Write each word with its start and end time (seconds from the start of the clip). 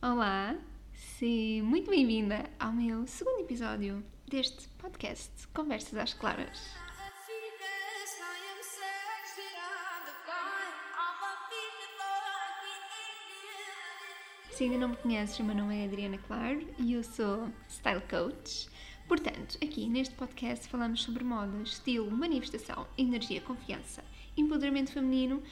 Olá, 0.00 0.56
seja 0.92 1.64
muito 1.64 1.90
bem-vinda 1.90 2.48
ao 2.56 2.72
meu 2.72 3.04
segundo 3.08 3.40
episódio 3.40 4.00
deste 4.30 4.68
podcast 4.78 5.48
Conversas 5.48 5.98
às 5.98 6.14
Claras. 6.14 6.56
Se 14.52 14.62
ainda 14.62 14.78
não 14.78 14.90
me 14.90 14.96
conheces, 14.98 15.36
o 15.40 15.42
meu 15.42 15.56
nome 15.56 15.80
é 15.80 15.84
Adriana 15.84 16.18
Claro 16.18 16.64
e 16.78 16.92
eu 16.92 17.02
sou 17.02 17.48
Style 17.68 18.02
Coach. 18.08 18.68
Portanto, 19.08 19.58
aqui 19.60 19.88
neste 19.88 20.14
podcast 20.14 20.68
falamos 20.68 21.02
sobre 21.02 21.24
moda, 21.24 21.60
estilo, 21.64 22.08
manifestação, 22.08 22.86
energia, 22.96 23.40
confiança, 23.40 24.04
empoderamento 24.36 24.92
feminino 24.92 25.42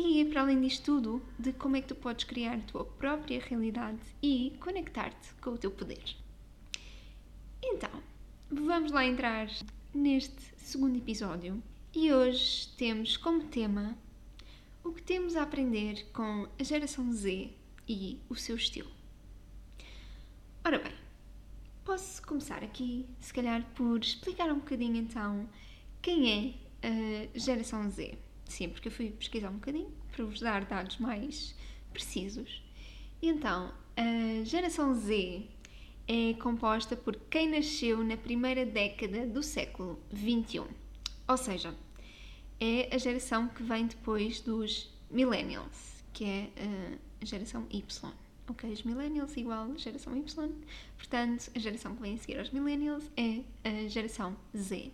e, 0.00 0.24
para 0.26 0.42
além 0.42 0.60
disto 0.60 0.84
tudo, 0.84 1.22
de 1.36 1.52
como 1.52 1.74
é 1.74 1.80
que 1.80 1.88
tu 1.88 1.94
podes 1.96 2.24
criar 2.24 2.54
a 2.54 2.60
tua 2.60 2.84
própria 2.84 3.40
realidade 3.40 3.98
e 4.22 4.52
conectar-te 4.60 5.34
com 5.40 5.50
o 5.50 5.58
teu 5.58 5.72
poder. 5.72 6.14
Então, 7.60 7.90
vamos 8.48 8.92
lá 8.92 9.04
entrar 9.04 9.48
neste 9.92 10.40
segundo 10.56 10.96
episódio 10.96 11.60
e 11.92 12.12
hoje 12.12 12.68
temos 12.76 13.16
como 13.16 13.48
tema 13.48 13.98
o 14.84 14.92
que 14.92 15.02
temos 15.02 15.34
a 15.34 15.42
aprender 15.42 16.06
com 16.12 16.46
a 16.56 16.62
geração 16.62 17.12
Z 17.12 17.50
e 17.88 18.20
o 18.28 18.36
seu 18.36 18.54
estilo. 18.54 18.90
Ora 20.64 20.78
bem, 20.78 20.94
posso 21.84 22.22
começar 22.22 22.62
aqui, 22.62 23.04
se 23.18 23.34
calhar, 23.34 23.64
por 23.74 23.98
explicar 23.98 24.48
um 24.52 24.60
bocadinho 24.60 24.96
então 24.96 25.48
quem 26.00 26.54
é 26.80 26.86
a 26.86 27.36
geração 27.36 27.90
Z. 27.90 28.16
Sim, 28.48 28.70
porque 28.70 28.88
eu 28.88 28.92
fui 28.92 29.10
pesquisar 29.10 29.50
um 29.50 29.54
bocadinho 29.54 29.92
para 30.10 30.24
vos 30.24 30.40
dar 30.40 30.64
dados 30.64 30.96
mais 30.98 31.54
precisos. 31.92 32.62
E 33.20 33.28
então, 33.28 33.72
a 33.96 34.44
geração 34.44 34.94
Z 34.94 35.44
é 36.08 36.32
composta 36.34 36.96
por 36.96 37.14
quem 37.30 37.50
nasceu 37.50 38.02
na 38.02 38.16
primeira 38.16 38.64
década 38.64 39.26
do 39.26 39.42
século 39.42 40.00
XXI. 40.10 40.64
Ou 41.28 41.36
seja, 41.36 41.74
é 42.58 42.88
a 42.92 42.98
geração 42.98 43.48
que 43.48 43.62
vem 43.62 43.86
depois 43.86 44.40
dos 44.40 44.90
Millennials, 45.10 46.02
que 46.12 46.24
é 46.24 46.50
a 47.22 47.24
geração 47.24 47.66
Y. 47.70 48.12
Ok, 48.48 48.72
os 48.72 48.82
Millennials 48.82 49.36
igual 49.36 49.70
a 49.70 49.76
geração 49.76 50.16
Y, 50.16 50.52
portanto, 50.96 51.50
a 51.54 51.58
geração 51.58 51.94
que 51.94 52.00
vem 52.00 52.14
a 52.14 52.16
seguir 52.16 52.38
aos 52.38 52.50
Millennials 52.50 53.04
é 53.14 53.42
a 53.62 53.88
geração 53.88 54.34
Z. 54.56 54.90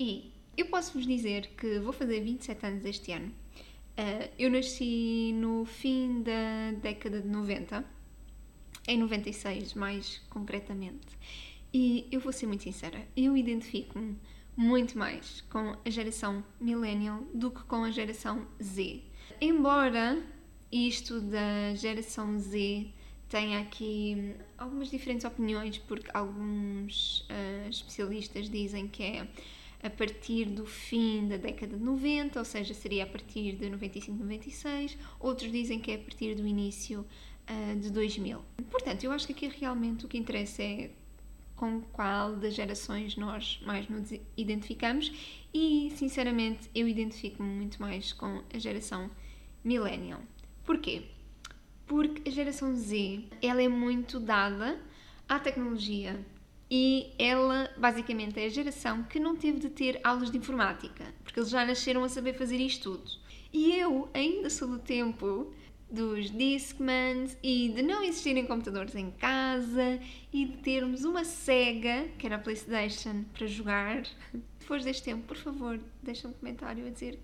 E 0.00 0.32
eu 0.56 0.66
posso 0.66 0.92
vos 0.92 1.06
dizer 1.06 1.48
que 1.56 1.78
vou 1.78 1.92
fazer 1.92 2.20
27 2.20 2.66
anos 2.66 2.84
este 2.84 3.12
ano. 3.12 3.32
Uh, 3.96 4.28
eu 4.38 4.50
nasci 4.50 5.32
no 5.34 5.64
fim 5.64 6.22
da 6.22 6.72
década 6.80 7.20
de 7.20 7.28
90, 7.28 7.84
em 8.88 8.98
96 8.98 9.74
mais 9.74 10.20
concretamente. 10.30 11.06
E 11.72 12.06
eu 12.10 12.20
vou 12.20 12.32
ser 12.32 12.46
muito 12.46 12.62
sincera, 12.62 13.06
eu 13.16 13.36
identifico-me 13.36 14.16
muito 14.56 14.96
mais 14.96 15.40
com 15.42 15.76
a 15.84 15.90
geração 15.90 16.44
millennial 16.60 17.24
do 17.34 17.50
que 17.50 17.62
com 17.64 17.82
a 17.84 17.90
geração 17.90 18.46
Z. 18.62 19.02
Embora 19.40 20.22
isto 20.70 21.20
da 21.20 21.74
geração 21.74 22.38
Z 22.38 22.86
tenha 23.28 23.60
aqui 23.60 24.34
algumas 24.56 24.90
diferentes 24.90 25.24
opiniões, 25.24 25.78
porque 25.78 26.08
alguns 26.14 27.20
uh, 27.22 27.68
especialistas 27.68 28.48
dizem 28.48 28.86
que 28.86 29.02
é 29.02 29.28
a 29.84 29.90
partir 29.90 30.46
do 30.46 30.64
fim 30.64 31.28
da 31.28 31.36
década 31.36 31.76
de 31.76 31.84
90, 31.84 32.38
ou 32.38 32.44
seja, 32.44 32.72
seria 32.72 33.04
a 33.04 33.06
partir 33.06 33.52
de 33.52 33.68
95, 33.68 34.18
96. 34.18 34.96
Outros 35.20 35.52
dizem 35.52 35.78
que 35.78 35.90
é 35.92 35.96
a 35.96 35.98
partir 35.98 36.34
do 36.34 36.46
início 36.46 37.04
uh, 37.50 37.78
de 37.78 37.90
2000. 37.90 38.40
Portanto, 38.70 39.04
eu 39.04 39.12
acho 39.12 39.26
que 39.26 39.32
aqui 39.34 39.58
realmente 39.60 40.06
o 40.06 40.08
que 40.08 40.16
interessa 40.16 40.62
é 40.62 40.90
com 41.54 41.82
qual 41.82 42.34
das 42.34 42.54
gerações 42.54 43.14
nós 43.16 43.60
mais 43.66 43.86
nos 43.86 44.10
identificamos 44.34 45.12
e, 45.52 45.92
sinceramente, 45.96 46.70
eu 46.74 46.88
identifico-me 46.88 47.48
muito 47.48 47.80
mais 47.80 48.10
com 48.10 48.42
a 48.52 48.58
geração 48.58 49.10
millennial. 49.62 50.22
Porquê? 50.64 51.02
Porque 51.86 52.26
a 52.26 52.32
geração 52.32 52.74
Z, 52.74 53.24
ela 53.42 53.62
é 53.62 53.68
muito 53.68 54.18
dada 54.18 54.80
à 55.28 55.38
tecnologia, 55.38 56.24
e 56.76 57.12
ela 57.20 57.70
basicamente 57.76 58.40
é 58.40 58.46
a 58.46 58.48
geração 58.48 59.04
que 59.04 59.20
não 59.20 59.36
teve 59.36 59.60
de 59.60 59.70
ter 59.70 60.00
aulas 60.02 60.28
de 60.28 60.38
informática, 60.38 61.04
porque 61.22 61.38
eles 61.38 61.48
já 61.48 61.64
nasceram 61.64 62.02
a 62.02 62.08
saber 62.08 62.34
fazer 62.34 62.56
isto 62.56 62.90
tudo. 62.90 63.08
E 63.52 63.76
eu 63.76 64.08
ainda 64.12 64.50
sou 64.50 64.66
do 64.66 64.80
tempo 64.80 65.54
dos 65.88 66.32
Discmans 66.32 67.38
e 67.40 67.68
de 67.68 67.80
não 67.80 68.02
existirem 68.02 68.44
computadores 68.44 68.96
em 68.96 69.12
casa 69.12 70.00
e 70.32 70.46
de 70.46 70.56
termos 70.56 71.04
uma 71.04 71.24
Sega, 71.24 72.08
que 72.18 72.26
era 72.26 72.34
a 72.34 72.40
PlayStation, 72.40 73.24
para 73.32 73.46
jogar. 73.46 74.02
Depois 74.58 74.82
deste 74.82 75.04
tempo, 75.04 75.22
por 75.28 75.36
favor, 75.36 75.78
deixa 76.02 76.26
um 76.26 76.32
comentário 76.32 76.84
a 76.84 76.90
dizer 76.90 77.20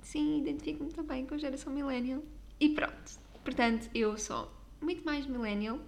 sim, 0.00 0.38
identifico-me 0.38 0.92
também 0.92 1.26
com 1.26 1.34
a 1.34 1.38
geração 1.38 1.72
Millennial. 1.72 2.22
E 2.60 2.68
pronto. 2.68 3.18
Portanto, 3.42 3.90
eu 3.92 4.16
sou 4.16 4.48
muito 4.80 5.04
mais 5.04 5.26
Millennial 5.26 5.80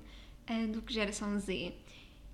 uh, 0.51 0.67
do 0.73 0.83
que 0.83 0.93
geração 0.93 1.39
Z. 1.39 1.75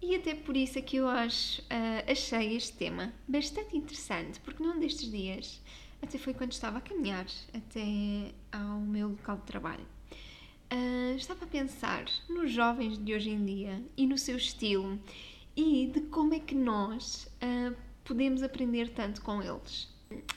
E 0.03 0.16
até 0.16 0.34
por 0.34 0.56
isso 0.56 0.78
é 0.78 0.83
que 0.83 0.97
eu 0.97 1.06
acho, 1.06 1.61
uh, 1.62 2.11
achei 2.11 2.56
este 2.56 2.72
tema 2.72 3.12
bastante 3.28 3.77
interessante, 3.77 4.41
porque 4.41 4.62
num 4.62 4.78
destes 4.78 5.11
dias, 5.11 5.61
até 6.00 6.16
foi 6.16 6.33
quando 6.33 6.53
estava 6.53 6.78
a 6.78 6.81
caminhar 6.81 7.27
até 7.53 8.33
ao 8.50 8.81
meu 8.81 9.09
local 9.11 9.37
de 9.37 9.43
trabalho, 9.43 9.87
uh, 10.72 11.16
estava 11.16 11.44
a 11.44 11.49
pensar 11.49 12.06
nos 12.31 12.50
jovens 12.50 12.97
de 12.97 13.15
hoje 13.15 13.31
em 13.31 13.44
dia 13.44 13.84
e 13.94 14.06
no 14.06 14.16
seu 14.16 14.37
estilo 14.37 14.99
e 15.55 15.91
de 15.93 16.00
como 16.03 16.32
é 16.32 16.41
que 16.41 16.55
nós 16.55 17.28
uh, 17.43 17.77
podemos 18.03 18.43
aprender 18.43 18.88
tanto 18.94 19.21
com 19.21 19.43
eles. 19.43 19.88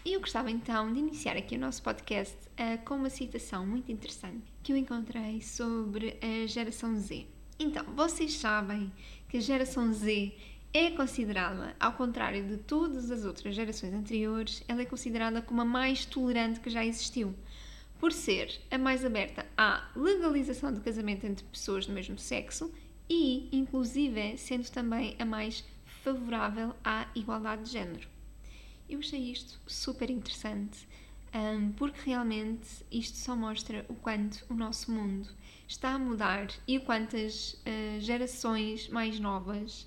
E 0.03 0.13
eu 0.13 0.19
gostava 0.19 0.51
então 0.51 0.91
de 0.91 0.99
iniciar 0.99 1.37
aqui 1.37 1.55
o 1.55 1.59
nosso 1.59 1.81
podcast 1.81 2.37
com 2.85 2.93
uma 2.93 3.09
citação 3.09 3.65
muito 3.65 3.91
interessante 3.91 4.43
que 4.61 4.71
eu 4.71 4.77
encontrei 4.77 5.41
sobre 5.41 6.15
a 6.21 6.45
geração 6.45 6.95
Z. 6.95 7.25
Então, 7.57 7.83
vocês 7.95 8.33
sabem 8.35 8.91
que 9.33 9.37
a 9.37 9.41
geração 9.41 9.91
Z 9.91 10.31
é 10.71 10.91
considerada, 10.91 11.75
ao 11.79 11.93
contrário 11.93 12.47
de 12.47 12.55
todas 12.55 13.09
as 13.09 13.25
outras 13.25 13.55
gerações 13.55 13.91
anteriores, 13.91 14.63
ela 14.67 14.83
é 14.83 14.85
considerada 14.85 15.41
como 15.41 15.59
a 15.59 15.65
mais 15.65 16.05
tolerante 16.05 16.59
que 16.59 16.69
já 16.69 16.85
existiu, 16.85 17.33
por 17.99 18.11
ser 18.11 18.61
a 18.69 18.77
mais 18.77 19.03
aberta 19.03 19.43
à 19.57 19.89
legalização 19.95 20.71
do 20.71 20.81
casamento 20.81 21.25
entre 21.25 21.43
pessoas 21.45 21.87
do 21.87 21.93
mesmo 21.93 22.19
sexo 22.19 22.71
e, 23.09 23.49
inclusive, 23.51 24.37
sendo 24.37 24.69
também 24.69 25.15
a 25.17 25.25
mais 25.25 25.65
favorável 26.03 26.75
à 26.83 27.07
igualdade 27.15 27.63
de 27.63 27.71
género. 27.71 28.07
Eu 28.87 28.99
achei 28.99 29.31
isto 29.31 29.59
super 29.65 30.11
interessante, 30.11 30.87
porque 31.75 32.01
realmente 32.05 32.67
isto 32.91 33.17
só 33.17 33.35
mostra 33.35 33.83
o 33.89 33.95
quanto 33.95 34.45
o 34.47 34.53
nosso 34.53 34.91
mundo 34.91 35.27
está 35.73 35.93
a 35.93 35.99
mudar 35.99 36.47
e 36.67 36.77
o 36.77 36.81
quanto 36.81 37.17
as 37.17 37.53
uh, 37.53 37.99
gerações 37.99 38.87
mais 38.89 39.19
novas 39.19 39.81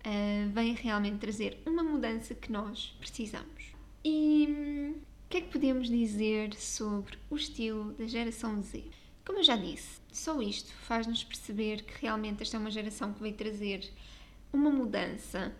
uh, 0.00 0.50
vêm 0.52 0.74
realmente 0.74 1.18
trazer 1.18 1.58
uma 1.64 1.82
mudança 1.82 2.34
que 2.34 2.52
nós 2.52 2.94
precisamos. 3.00 3.72
E 4.04 4.46
hum, 4.48 4.94
o 5.24 5.28
que 5.30 5.38
é 5.38 5.40
que 5.40 5.48
podemos 5.48 5.88
dizer 5.88 6.52
sobre 6.54 7.18
o 7.30 7.36
estilo 7.36 7.92
da 7.94 8.06
geração 8.06 8.62
Z? 8.62 8.84
Como 9.24 9.38
eu 9.38 9.42
já 9.42 9.56
disse, 9.56 10.00
só 10.12 10.40
isto 10.42 10.70
faz-nos 10.82 11.24
perceber 11.24 11.82
que 11.82 12.02
realmente 12.02 12.42
esta 12.42 12.58
é 12.58 12.60
uma 12.60 12.70
geração 12.70 13.14
que 13.14 13.22
veio 13.22 13.34
trazer 13.34 13.90
uma 14.52 14.70
mudança 14.70 15.54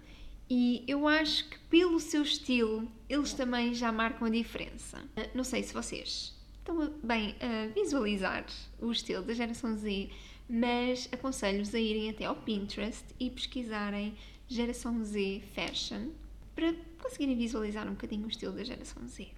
e 0.50 0.84
eu 0.86 1.08
acho 1.08 1.48
que 1.48 1.58
pelo 1.70 1.98
seu 1.98 2.22
estilo 2.22 2.86
eles 3.08 3.32
também 3.32 3.72
já 3.72 3.90
marcam 3.90 4.26
a 4.26 4.30
diferença. 4.30 4.98
Uh, 5.16 5.30
não 5.34 5.44
sei 5.44 5.62
se 5.62 5.72
vocês 5.72 6.41
estão 6.62 6.94
bem 7.02 7.34
a 7.40 7.66
visualizar 7.74 8.46
o 8.80 8.90
estilo 8.90 9.22
da 9.22 9.34
geração 9.34 9.76
Z, 9.76 10.08
mas 10.48 11.08
aconselho-vos 11.12 11.74
a 11.74 11.78
irem 11.78 12.08
até 12.08 12.24
ao 12.24 12.36
Pinterest 12.36 13.04
e 13.18 13.28
pesquisarem 13.30 14.14
geração 14.48 15.04
Z 15.04 15.42
Fashion 15.54 16.10
para 16.54 16.72
conseguirem 17.00 17.36
visualizar 17.36 17.86
um 17.88 17.92
bocadinho 17.92 18.26
o 18.26 18.28
estilo 18.28 18.52
da 18.52 18.62
geração 18.62 19.06
Z. 19.06 19.28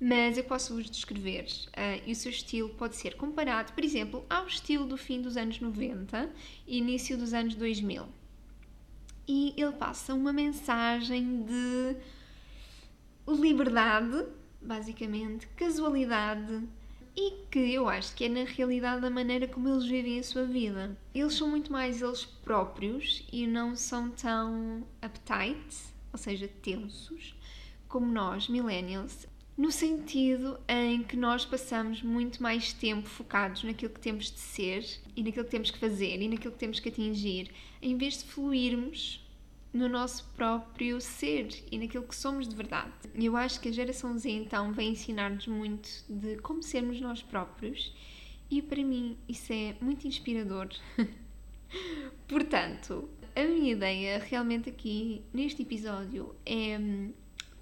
Mas 0.00 0.36
eu 0.36 0.44
posso 0.44 0.74
vos 0.74 0.90
descrever 0.90 1.44
uh, 1.44 2.02
e 2.06 2.12
o 2.12 2.16
seu 2.16 2.30
estilo 2.30 2.68
pode 2.70 2.96
ser 2.96 3.16
comparado, 3.16 3.72
por 3.72 3.82
exemplo, 3.82 4.24
ao 4.28 4.46
estilo 4.46 4.84
do 4.84 4.98
fim 4.98 5.22
dos 5.22 5.36
anos 5.36 5.60
90 5.60 6.30
e 6.66 6.78
início 6.78 7.16
dos 7.16 7.32
anos 7.32 7.54
2000. 7.54 8.04
E 9.26 9.54
ele 9.56 9.72
passa 9.72 10.12
uma 10.12 10.32
mensagem 10.32 11.44
de 11.44 11.96
liberdade 13.26 14.26
basicamente, 14.64 15.46
casualidade 15.56 16.62
e 17.16 17.46
que 17.50 17.72
eu 17.72 17.88
acho 17.88 18.14
que 18.14 18.24
é 18.24 18.28
na 18.28 18.44
realidade 18.44 19.06
a 19.06 19.10
maneira 19.10 19.46
como 19.46 19.68
eles 19.68 19.84
vivem 19.84 20.18
a 20.18 20.22
sua 20.22 20.44
vida. 20.44 20.96
Eles 21.14 21.34
são 21.34 21.48
muito 21.48 21.70
mais 21.70 22.02
eles 22.02 22.24
próprios 22.24 23.24
e 23.32 23.46
não 23.46 23.76
são 23.76 24.10
tão 24.10 24.84
uptight, 25.04 25.76
ou 26.12 26.18
seja, 26.18 26.48
tensos, 26.62 27.36
como 27.88 28.06
nós, 28.06 28.48
millennials. 28.48 29.26
no 29.56 29.70
sentido 29.70 30.58
em 30.66 31.04
que 31.04 31.16
nós 31.16 31.44
passamos 31.44 32.02
muito 32.02 32.42
mais 32.42 32.72
tempo 32.72 33.08
focados 33.08 33.62
naquilo 33.62 33.92
que 33.92 34.00
temos 34.00 34.32
de 34.32 34.40
ser 34.40 34.84
e 35.14 35.22
naquilo 35.22 35.44
que 35.44 35.50
temos 35.52 35.70
que 35.70 35.78
fazer 35.78 36.20
e 36.20 36.28
naquilo 36.28 36.52
que 36.52 36.58
temos 36.58 36.80
que 36.80 36.88
atingir, 36.88 37.52
em 37.80 37.96
vez 37.96 38.18
de 38.18 38.24
fluirmos 38.24 39.23
no 39.74 39.88
nosso 39.88 40.24
próprio 40.36 41.00
ser 41.00 41.48
e 41.70 41.76
naquilo 41.76 42.04
que 42.04 42.14
somos 42.14 42.48
de 42.48 42.54
verdade. 42.54 42.92
Eu 43.12 43.36
acho 43.36 43.60
que 43.60 43.68
a 43.68 43.72
geração 43.72 44.16
Z 44.16 44.30
então 44.30 44.72
vem 44.72 44.92
ensinar-nos 44.92 45.48
muito 45.48 45.88
de 46.08 46.36
como 46.36 46.62
sermos 46.62 47.00
nós 47.00 47.20
próprios 47.20 47.92
e 48.48 48.62
para 48.62 48.82
mim 48.84 49.18
isso 49.28 49.52
é 49.52 49.74
muito 49.80 50.06
inspirador. 50.06 50.68
Portanto, 52.28 53.08
a 53.34 53.42
minha 53.42 53.72
ideia 53.72 54.24
realmente 54.24 54.70
aqui 54.70 55.22
neste 55.32 55.62
episódio 55.62 56.36
é 56.46 56.78
hum, 56.78 57.12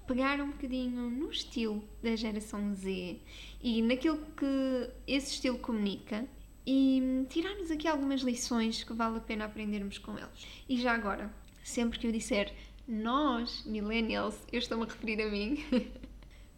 pegar 0.05 0.39
um 0.39 0.51
bocadinho 0.51 1.09
no 1.09 1.31
estilo 1.31 1.83
da 2.03 2.15
geração 2.15 2.75
Z 2.75 3.19
e 3.59 3.81
naquilo 3.81 4.19
que 4.37 4.91
esse 5.07 5.31
estilo 5.31 5.57
comunica 5.57 6.27
e 6.63 7.01
hum, 7.01 7.25
tirar-nos 7.27 7.71
aqui 7.71 7.87
algumas 7.87 8.21
lições 8.21 8.83
que 8.83 8.93
vale 8.93 9.17
a 9.17 9.21
pena 9.21 9.45
aprendermos 9.45 9.97
com 9.97 10.15
eles. 10.15 10.47
E 10.69 10.79
já 10.79 10.93
agora, 10.93 11.33
sempre 11.63 11.97
que 11.97 12.07
eu 12.07 12.11
disser 12.11 12.53
nós, 12.87 13.63
millennials, 13.65 14.37
eu 14.51 14.59
estou-me 14.59 14.83
a 14.83 14.87
referir 14.87 15.21
a 15.21 15.29
mim. 15.29 15.63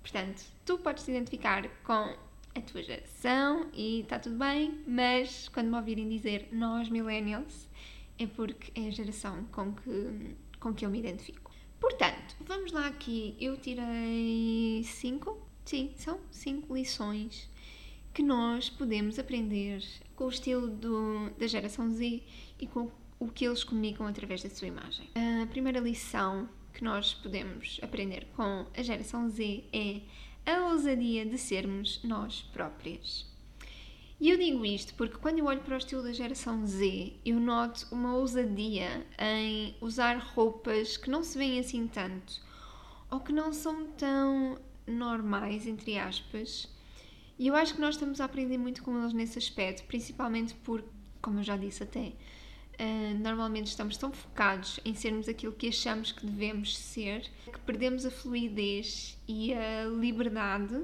Portanto, 0.02 0.44
tu 0.66 0.78
podes 0.78 1.04
te 1.04 1.12
identificar 1.12 1.68
com 1.84 2.16
a 2.56 2.62
tua 2.62 2.82
geração 2.82 3.70
e 3.74 4.02
está 4.02 4.18
tudo 4.18 4.38
bem, 4.38 4.84
mas 4.88 5.50
quando 5.50 5.70
me 5.70 5.76
ouvirem 5.76 6.08
dizer 6.10 6.48
nós, 6.52 6.90
millennials, 6.90 7.70
é 8.18 8.26
porque 8.26 8.72
é 8.80 8.88
a 8.88 8.92
geração 8.92 9.44
com 9.52 9.74
que, 9.74 10.36
com 10.60 10.74
que 10.74 10.86
eu 10.86 10.90
me 10.90 11.00
identifico. 11.00 11.52
Portanto, 11.80 12.36
vamos 12.42 12.72
lá 12.72 12.88
aqui. 12.88 13.36
Eu 13.40 13.58
tirei 13.58 14.84
cinco, 14.84 15.46
sim, 15.66 15.92
são 15.96 16.20
cinco 16.32 16.74
lições 16.74 17.50
que 18.14 18.24
nós 18.24 18.70
podemos 18.70 19.20
aprender 19.20 19.84
com 20.16 20.26
o 20.26 20.30
estilo 20.30 20.68
do, 20.68 21.30
da 21.32 21.48
geração 21.48 21.92
Z 21.92 22.24
e 22.60 22.66
com 22.66 22.86
o 22.86 22.92
que 23.34 23.46
eles 23.46 23.64
comunicam 23.64 24.08
através 24.08 24.44
da 24.44 24.50
sua 24.50 24.68
imagem. 24.68 25.10
A 25.42 25.46
primeira 25.48 25.80
lição 25.80 26.48
que 26.74 26.84
nós 26.84 27.14
podemos 27.14 27.80
aprender 27.82 28.28
com 28.36 28.66
a 28.76 28.82
geração 28.82 29.30
Z 29.30 29.64
é 29.74 30.02
a 30.46 30.70
ousadia 30.70 31.26
de 31.26 31.38
sermos 31.38 32.02
nós 32.04 32.42
próprias. 32.42 33.26
E 34.20 34.30
eu 34.30 34.38
digo 34.38 34.66
isto 34.66 34.94
porque 34.94 35.18
quando 35.18 35.40
eu 35.40 35.46
olho 35.46 35.62
para 35.62 35.76
o 35.76 35.78
estilo 35.78 36.04
da 36.04 36.14
geração 36.14 36.66
Z, 36.66 37.14
eu 37.26 37.40
noto 37.40 37.88
uma 37.92 38.16
ousadia 38.16 39.06
em 39.20 39.76
usar 39.82 40.18
roupas 40.18 40.96
que 40.96 41.10
não 41.10 41.24
se 41.24 41.38
veem 41.38 41.60
assim 41.60 41.88
tanto 41.88 42.42
ou 43.12 43.20
que 43.20 43.34
não 43.34 43.52
são 43.52 43.88
tão 43.92 44.58
normais, 44.88 45.68
entre 45.68 45.98
aspas. 45.98 46.68
E 47.38 47.48
eu 47.48 47.56
acho 47.56 47.76
que 47.76 47.82
nós 47.82 47.96
estamos 47.96 48.22
a 48.22 48.26
aprender 48.26 48.58
muito 48.58 48.84
com 48.84 48.98
eles 48.98 49.14
nesse 49.14 49.38
aspecto, 49.38 49.84
principalmente 49.86 50.54
porque, 50.64 50.88
como 51.22 51.40
eu 51.40 51.44
já 51.44 51.58
disse 51.58 51.84
até, 51.84 52.14
uh, 52.80 53.20
normalmente 53.20 53.68
estamos 53.68 53.98
tão 53.98 54.12
focados 54.12 54.80
em 54.86 54.94
sermos 54.94 55.28
aquilo 55.28 55.54
que 55.54 55.68
achamos 55.68 56.12
que 56.12 56.26
devemos 56.26 56.78
ser 56.78 57.22
que 57.46 57.60
perdemos 57.60 58.06
a 58.06 58.12
fluidez 58.12 59.18
e 59.28 59.54
a 59.54 59.86
liberdade 59.86 60.84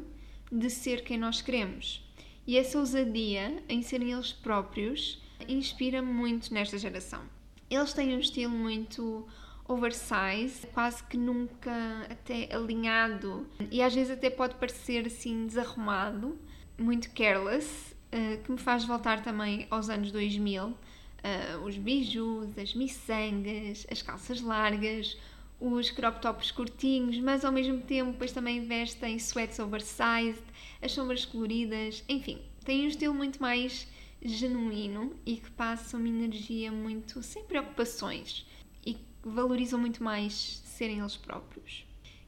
de 0.52 0.70
ser 0.70 1.04
quem 1.04 1.18
nós 1.18 1.42
queremos. 1.42 2.04
E 2.46 2.58
essa 2.58 2.78
ousadia 2.78 3.64
em 3.70 3.82
serem 3.82 4.12
eles 4.12 4.34
próprios 4.34 5.22
inspira 5.48 6.02
muito 6.02 6.54
nesta 6.54 6.78
geração. 6.78 7.22
Eles 7.70 7.94
têm 7.94 8.16
um 8.16 8.20
estilo 8.20 8.52
muito 8.52 9.26
oversize, 9.68 10.68
quase 10.74 11.04
que 11.04 11.18
nunca 11.18 12.06
até 12.10 12.54
alinhado 12.54 13.48
e 13.70 13.82
às 13.82 13.94
vezes 13.94 14.12
até 14.12 14.30
pode 14.30 14.56
parecer 14.56 15.06
assim 15.08 15.46
desarrumado, 15.46 16.38
muito 16.78 17.10
careless, 17.12 17.96
eh, 18.12 18.38
que 18.44 18.52
me 18.52 18.58
faz 18.58 18.84
voltar 18.84 19.24
também 19.24 19.68
aos 19.70 19.90
anos 19.90 20.12
2000 20.12 20.76
uh, 21.24 21.64
os 21.66 21.78
bijus, 21.78 22.58
as 22.58 22.74
miçangas, 22.74 23.86
as 23.90 24.02
calças 24.02 24.42
largas, 24.42 25.18
os 25.60 25.92
crop 25.92 26.20
tops 26.22 26.52
curtinhos, 26.52 27.20
mas 27.20 27.46
ao 27.46 27.52
mesmo 27.52 27.80
tempo 27.82 28.12
depois 28.12 28.32
também 28.32 28.66
vestem 28.66 29.16
sweats 29.18 29.60
oversized, 29.60 30.44
as 30.82 30.92
sombras 30.92 31.24
coloridas, 31.24 32.04
enfim, 32.10 32.40
tem 32.66 32.86
um 32.86 32.88
estilo 32.88 33.14
muito 33.14 33.40
mais 33.42 33.88
genuíno 34.24 35.16
e 35.26 35.38
que 35.38 35.52
passa 35.52 35.98
uma 35.98 36.08
energia 36.08 36.72
muito 36.72 37.22
sem 37.24 37.44
preocupações 37.44 38.46
e 38.86 38.98
valorizam 39.24 39.80
muito 39.80 40.04
mais 40.04 40.62
serem 40.66 41.00
eles 41.00 41.18
próprios. 41.18 41.86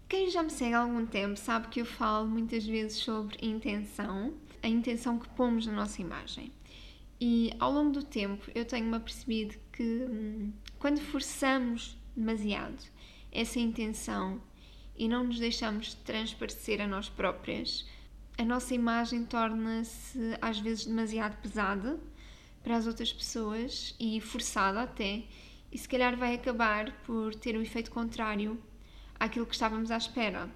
Quem 0.07 0.29
já 0.29 0.43
me 0.43 0.51
segue 0.51 0.75
há 0.75 0.81
algum 0.81 1.05
tempo 1.05 1.35
sabe 1.37 1.69
que 1.69 1.81
eu 1.81 1.85
falo 1.85 2.27
muitas 2.27 2.65
vezes 2.65 2.97
sobre 2.97 3.37
intenção, 3.41 4.33
a 4.61 4.67
intenção 4.67 5.17
que 5.17 5.27
pomos 5.29 5.65
na 5.65 5.73
nossa 5.73 6.01
imagem. 6.01 6.51
E 7.25 7.53
ao 7.57 7.71
longo 7.71 7.91
do 7.91 8.03
tempo 8.03 8.51
eu 8.53 8.65
tenho-me 8.65 8.97
apercebido 8.97 9.55
que 9.71 9.81
hum, 9.81 10.51
quando 10.77 10.99
forçamos 10.99 11.97
demasiado 12.13 12.83
essa 13.31 13.61
intenção 13.61 14.41
e 14.93 15.07
não 15.07 15.23
nos 15.23 15.39
deixamos 15.39 15.93
transparecer 15.93 16.81
a 16.81 16.85
nós 16.85 17.07
próprias, 17.07 17.87
a 18.37 18.43
nossa 18.43 18.75
imagem 18.75 19.23
torna-se 19.23 20.37
às 20.41 20.59
vezes 20.59 20.85
demasiado 20.85 21.41
pesada 21.41 21.97
para 22.61 22.75
as 22.75 22.87
outras 22.87 23.13
pessoas 23.13 23.95
e 23.97 24.19
forçada 24.19 24.81
até, 24.81 25.23
e 25.71 25.77
se 25.77 25.87
calhar 25.87 26.17
vai 26.17 26.35
acabar 26.35 26.91
por 27.05 27.33
ter 27.35 27.55
o 27.55 27.59
um 27.59 27.61
efeito 27.61 27.89
contrário 27.89 28.61
àquilo 29.17 29.45
que 29.45 29.53
estávamos 29.53 29.91
à 29.91 29.97
espera. 29.97 30.49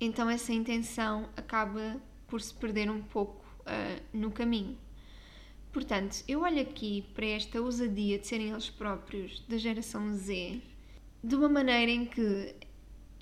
Então 0.00 0.30
essa 0.30 0.52
intenção 0.52 1.28
acaba 1.36 2.00
por 2.28 2.40
se 2.40 2.54
perder 2.54 2.88
um 2.88 3.02
pouco 3.02 3.44
uh, 3.62 4.00
no 4.12 4.30
caminho. 4.30 4.83
Portanto, 5.74 6.22
eu 6.28 6.42
olho 6.42 6.62
aqui 6.62 7.04
para 7.16 7.26
esta 7.26 7.60
ousadia 7.60 8.16
de 8.16 8.24
serem 8.28 8.50
eles 8.50 8.70
próprios 8.70 9.40
da 9.48 9.58
geração 9.58 10.14
Z 10.14 10.62
de 11.22 11.34
uma 11.34 11.48
maneira 11.48 11.90
em 11.90 12.06
que 12.06 12.54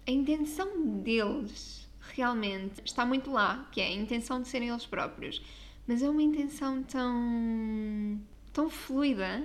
a 0.06 0.10
intenção 0.10 0.98
deles 0.98 1.88
realmente 2.10 2.82
está 2.84 3.06
muito 3.06 3.32
lá, 3.32 3.66
que 3.72 3.80
é 3.80 3.86
a 3.86 3.92
intenção 3.92 4.42
de 4.42 4.48
serem 4.48 4.68
eles 4.68 4.84
próprios, 4.84 5.42
mas 5.86 6.02
é 6.02 6.10
uma 6.10 6.22
intenção 6.22 6.82
tão, 6.82 8.20
tão 8.52 8.68
fluida, 8.68 9.42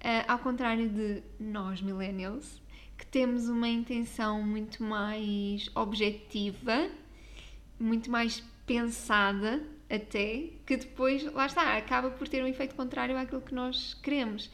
uh, 0.00 0.24
ao 0.26 0.38
contrário 0.38 0.88
de 0.88 1.22
nós, 1.38 1.82
millennials, 1.82 2.62
que 2.96 3.04
temos 3.04 3.50
uma 3.50 3.68
intenção 3.68 4.42
muito 4.42 4.82
mais 4.82 5.68
objetiva, 5.74 6.88
muito 7.78 8.10
mais 8.10 8.42
pensada 8.64 9.62
até 9.92 10.48
que 10.64 10.76
depois, 10.78 11.22
lá 11.34 11.44
está, 11.44 11.76
acaba 11.76 12.10
por 12.10 12.26
ter 12.26 12.42
um 12.42 12.46
efeito 12.46 12.74
contrário 12.74 13.16
àquilo 13.16 13.42
que 13.42 13.54
nós 13.54 13.92
queremos. 13.94 14.50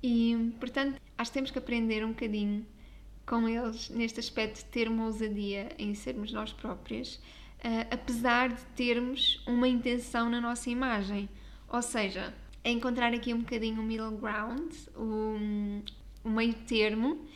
E, 0.00 0.52
portanto, 0.60 1.00
acho 1.18 1.30
que 1.30 1.34
temos 1.34 1.50
que 1.50 1.58
aprender 1.58 2.04
um 2.04 2.10
bocadinho 2.10 2.64
com 3.26 3.48
eles 3.48 3.90
neste 3.90 4.20
aspecto 4.20 4.58
de 4.58 4.66
ter 4.66 4.88
uma 4.88 5.06
ousadia 5.06 5.70
em 5.78 5.94
sermos 5.94 6.32
nós 6.32 6.52
próprias, 6.52 7.16
uh, 7.16 7.88
apesar 7.90 8.50
de 8.50 8.64
termos 8.76 9.42
uma 9.48 9.66
intenção 9.66 10.30
na 10.30 10.40
nossa 10.40 10.70
imagem. 10.70 11.28
Ou 11.68 11.82
seja, 11.82 12.32
é 12.62 12.70
encontrar 12.70 13.12
aqui 13.12 13.34
um 13.34 13.40
bocadinho 13.40 13.82
o 13.82 13.84
middle 13.84 14.16
ground, 14.16 14.72
o, 14.94 15.36
o 16.22 16.30
meio 16.30 16.54
termo 16.54 17.26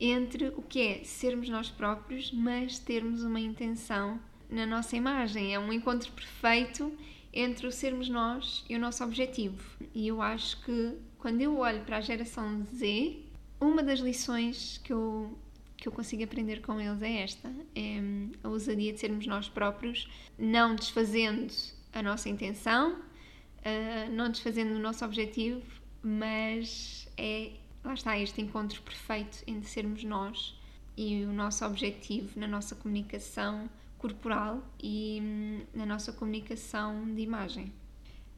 entre 0.00 0.48
o 0.48 0.62
que 0.62 0.80
é 0.80 1.04
sermos 1.04 1.48
nós 1.50 1.68
próprios, 1.68 2.32
mas 2.32 2.78
termos 2.78 3.22
uma 3.22 3.40
intenção 3.40 4.18
na 4.50 4.66
nossa 4.66 4.96
imagem. 4.96 5.54
É 5.54 5.58
um 5.58 5.72
encontro 5.72 6.10
perfeito 6.12 6.92
entre 7.32 7.66
o 7.66 7.72
sermos 7.72 8.08
nós 8.08 8.64
e 8.68 8.76
o 8.76 8.78
nosso 8.78 9.04
objetivo. 9.04 9.62
E 9.94 10.08
eu 10.08 10.22
acho 10.22 10.62
que 10.64 10.96
quando 11.18 11.40
eu 11.40 11.58
olho 11.58 11.82
para 11.82 11.98
a 11.98 12.00
geração 12.00 12.64
Z, 12.64 13.16
uma 13.60 13.82
das 13.82 14.00
lições 14.00 14.78
que 14.82 14.92
eu, 14.92 15.36
que 15.76 15.88
eu 15.88 15.92
consigo 15.92 16.24
aprender 16.24 16.60
com 16.62 16.80
eles 16.80 17.02
é 17.02 17.22
esta: 17.22 17.52
é 17.74 18.00
a 18.42 18.48
ousadia 18.48 18.92
de 18.92 19.00
sermos 19.00 19.26
nós 19.26 19.48
próprios, 19.48 20.08
não 20.38 20.74
desfazendo 20.74 21.52
a 21.92 22.02
nossa 22.02 22.28
intenção, 22.28 22.92
uh, 22.92 24.10
não 24.12 24.30
desfazendo 24.30 24.74
o 24.74 24.78
nosso 24.78 25.04
objetivo, 25.04 25.62
mas 26.02 27.08
é 27.16 27.52
lá 27.84 27.94
está 27.94 28.18
este 28.18 28.40
encontro 28.40 28.82
perfeito 28.82 29.44
entre 29.46 29.68
sermos 29.68 30.02
nós 30.02 30.58
e 30.96 31.24
o 31.24 31.32
nosso 31.32 31.64
objetivo 31.64 32.38
na 32.38 32.48
nossa 32.48 32.74
comunicação 32.74 33.70
corporal 33.98 34.62
e 34.82 35.20
hum, 35.22 35.60
na 35.74 35.86
nossa 35.86 36.12
comunicação 36.12 37.14
de 37.14 37.22
imagem. 37.22 37.72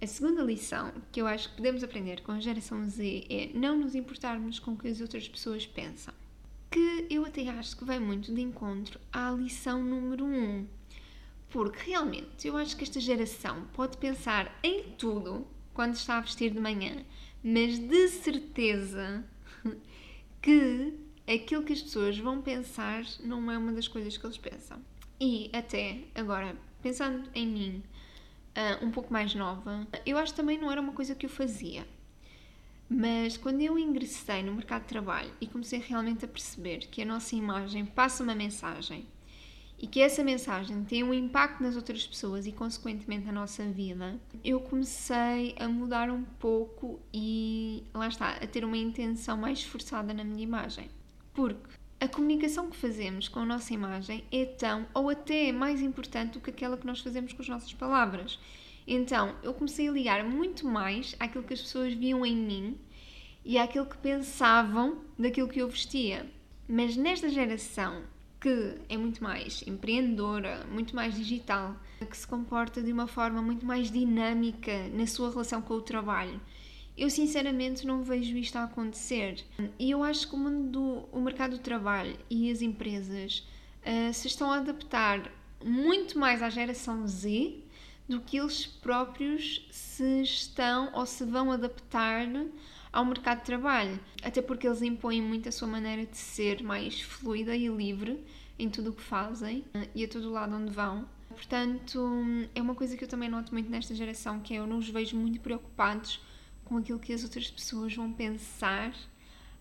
A 0.01 0.07
segunda 0.07 0.43
lição 0.43 0.93
que 1.11 1.21
eu 1.21 1.27
acho 1.27 1.51
que 1.51 1.57
podemos 1.57 1.83
aprender 1.83 2.23
com 2.23 2.31
a 2.31 2.39
geração 2.39 2.89
Z 2.89 3.27
é 3.29 3.51
não 3.53 3.77
nos 3.77 3.97
importarmos 3.97 4.61
com 4.61 4.73
o 4.73 4.77
que 4.79 4.87
as 4.87 5.01
outras 5.01 5.29
pessoas 5.29 5.67
pensam. 5.67 6.15
Que 6.71 7.07
eu 7.11 7.25
até 7.25 7.49
acho 7.49 7.77
que 7.77 7.85
vai 7.85 7.99
muito 7.99 8.33
de 8.33 8.41
encontro 8.41 9.01
à 9.13 9.31
lição 9.33 9.83
número 9.83 10.25
1. 10.25 10.29
Um, 10.29 10.67
porque 11.51 11.91
realmente 11.91 12.47
eu 12.47 12.57
acho 12.57 12.77
que 12.77 12.85
esta 12.85 13.01
geração 13.01 13.67
pode 13.73 13.97
pensar 13.97 14.57
em 14.63 14.85
tudo 14.97 15.47
quando 15.75 15.95
está 15.95 16.19
a 16.19 16.21
vestir 16.21 16.53
de 16.53 16.61
manhã, 16.61 17.05
mas 17.43 17.79
de 17.79 18.09
certeza 18.09 19.25
que 20.43 20.95
aquilo 21.27 21.63
que 21.65 21.73
as 21.73 21.83
pessoas 21.83 22.19
vão 22.19 22.41
pensar 22.41 23.05
não 23.25 23.51
é 23.51 23.59
uma 23.59 23.73
das 23.73 23.89
coisas 23.89 24.17
que 24.17 24.25
eles 24.25 24.39
pensam. 24.39 24.81
E 25.21 25.51
até 25.53 25.99
agora, 26.15 26.57
pensando 26.83 27.29
em 27.35 27.47
mim, 27.47 27.83
uh, 28.57 28.85
um 28.85 28.91
pouco 28.91 29.13
mais 29.13 29.35
nova, 29.35 29.87
eu 30.07 30.17
acho 30.17 30.35
também 30.35 30.59
não 30.59 30.71
era 30.71 30.81
uma 30.81 30.93
coisa 30.93 31.15
que 31.15 31.27
eu 31.27 31.31
fazia. 31.31 31.87
Mas 32.89 33.37
quando 33.37 33.61
eu 33.61 33.79
ingressei 33.79 34.43
no 34.43 34.55
mercado 34.55 34.83
de 34.83 34.89
trabalho 34.89 35.31
e 35.41 35.47
comecei 35.47 35.79
realmente 35.79 36.25
a 36.25 36.29
perceber 36.29 36.79
que 36.87 37.03
a 37.03 37.05
nossa 37.05 37.37
imagem 37.37 37.85
passa 37.85 38.23
uma 38.23 38.35
mensagem 38.35 39.07
e 39.79 39.87
que 39.87 40.01
essa 40.01 40.25
mensagem 40.25 40.83
tem 40.85 41.05
um 41.05 41.15
impacto 41.15 41.63
nas 41.63 41.77
outras 41.77 42.05
pessoas 42.07 42.47
e, 42.47 42.53
consequentemente, 42.53 43.27
na 43.27 43.33
nossa 43.33 43.65
vida, 43.65 44.19
eu 44.43 44.59
comecei 44.59 45.55
a 45.59 45.69
mudar 45.69 46.11
um 46.11 46.25
pouco 46.25 46.99
e, 47.13 47.85
lá 47.95 48.09
está, 48.09 48.31
a 48.31 48.47
ter 48.47 48.65
uma 48.65 48.77
intenção 48.77 49.37
mais 49.37 49.61
esforçada 49.61 50.13
na 50.13 50.25
minha 50.25 50.43
imagem. 50.43 50.91
Porque 51.33 51.78
a 52.01 52.07
comunicação 52.07 52.71
que 52.71 52.77
fazemos 52.77 53.29
com 53.29 53.41
a 53.41 53.45
nossa 53.45 53.75
imagem 53.75 54.23
é 54.31 54.45
tão 54.45 54.87
ou 54.95 55.11
até 55.11 55.51
mais 55.51 55.81
importante 55.81 56.35
do 56.35 56.41
que 56.41 56.51
aquela 56.51 56.77
que 56.77 56.87
nós 56.87 57.01
fazemos 57.01 57.33
com 57.33 57.43
as 57.43 57.49
nossas 57.49 57.73
palavras. 57.73 58.39
Então, 58.87 59.35
eu 59.43 59.53
comecei 59.53 59.89
a 59.89 59.93
ligar 59.93 60.25
muito 60.25 60.67
mais 60.67 61.17
àquilo 61.19 61.45
que 61.45 61.55
as 61.55 61.61
pessoas 61.61 61.93
viam 61.93 62.25
em 62.25 62.37
mim 62.37 62.79
e 63.45 63.59
àquilo 63.59 63.87
que 63.87 63.99
pensavam 63.99 65.03
daquilo 65.19 65.49
que 65.49 65.61
eu 65.61 65.69
vestia. 65.69 66.27
Mas 66.69 66.97
nesta 66.97 67.29
geração 67.29 68.05
que 68.41 68.77
é 68.89 68.97
muito 68.97 69.23
mais 69.23 69.65
empreendedora, 69.67 70.65
muito 70.71 70.95
mais 70.95 71.15
digital, 71.17 71.77
que 72.09 72.17
se 72.17 72.27
comporta 72.27 72.81
de 72.81 72.93
uma 72.93 73.09
forma 73.09 73.43
muito 73.43 73.67
mais 73.67 73.91
dinâmica 73.91 74.89
na 74.93 75.07
sua 75.07 75.31
relação 75.31 75.61
com 75.61 75.75
o 75.75 75.83
trabalho. 75.83 76.41
Eu 76.99 77.09
sinceramente 77.09 77.87
não 77.87 78.03
vejo 78.03 78.37
isto 78.37 78.57
a 78.57 78.65
acontecer. 78.65 79.45
E 79.79 79.93
eu 79.93 80.03
acho 80.03 80.29
que 80.29 80.35
o 80.35 80.39
mundo 80.39 80.69
do 80.69 81.09
o 81.13 81.21
mercado 81.21 81.53
do 81.57 81.63
trabalho 81.63 82.19
e 82.29 82.51
as 82.51 82.61
empresas 82.61 83.47
uh, 83.87 84.13
se 84.13 84.27
estão 84.27 84.51
a 84.51 84.57
adaptar 84.57 85.31
muito 85.65 86.19
mais 86.19 86.43
à 86.43 86.51
geração 86.51 87.07
Z 87.07 87.63
do 88.09 88.21
que 88.21 88.37
eles 88.37 88.67
próprios 88.67 89.65
se 89.71 90.23
estão 90.23 90.91
ou 90.93 91.07
se 91.07 91.25
vão 91.25 91.53
adaptar 91.53 92.27
ao 92.93 93.05
mercado 93.05 93.39
de 93.41 93.45
trabalho, 93.45 94.01
até 94.23 94.43
porque 94.43 94.67
eles 94.67 94.83
impõem 94.83 95.23
muito 95.23 95.49
a 95.49 95.53
sua 95.53 95.69
maneira 95.69 96.05
de 96.05 96.17
ser 96.17 96.65
mais 96.65 97.01
fluida 97.01 97.55
e 97.55 97.69
livre 97.69 98.19
em 98.59 98.69
tudo 98.69 98.91
o 98.91 98.93
que 98.93 99.03
fazem 99.03 99.65
eh, 99.75 99.89
e 99.95 100.05
a 100.05 100.09
todo 100.09 100.31
lado 100.31 100.57
onde 100.57 100.73
vão. 100.73 101.07
Portanto, 101.29 102.01
é 102.55 102.61
uma 102.61 102.75
coisa 102.75 102.97
que 102.97 103.05
eu 103.05 103.09
também 103.09 103.29
noto 103.29 103.53
muito 103.53 103.71
nesta 103.71 103.95
geração, 103.95 104.41
que 104.41 104.55
é 104.55 104.59
eu 104.59 104.67
não 104.67 104.79
os 104.79 104.89
vejo 104.89 105.17
muito 105.17 105.39
preocupados 105.39 106.21
com 106.69 106.77
aquilo 106.77 106.99
que 106.99 107.13
as 107.13 107.25
outras 107.25 107.51
pessoas 107.51 107.95
vão 107.95 108.13
pensar 108.13 108.95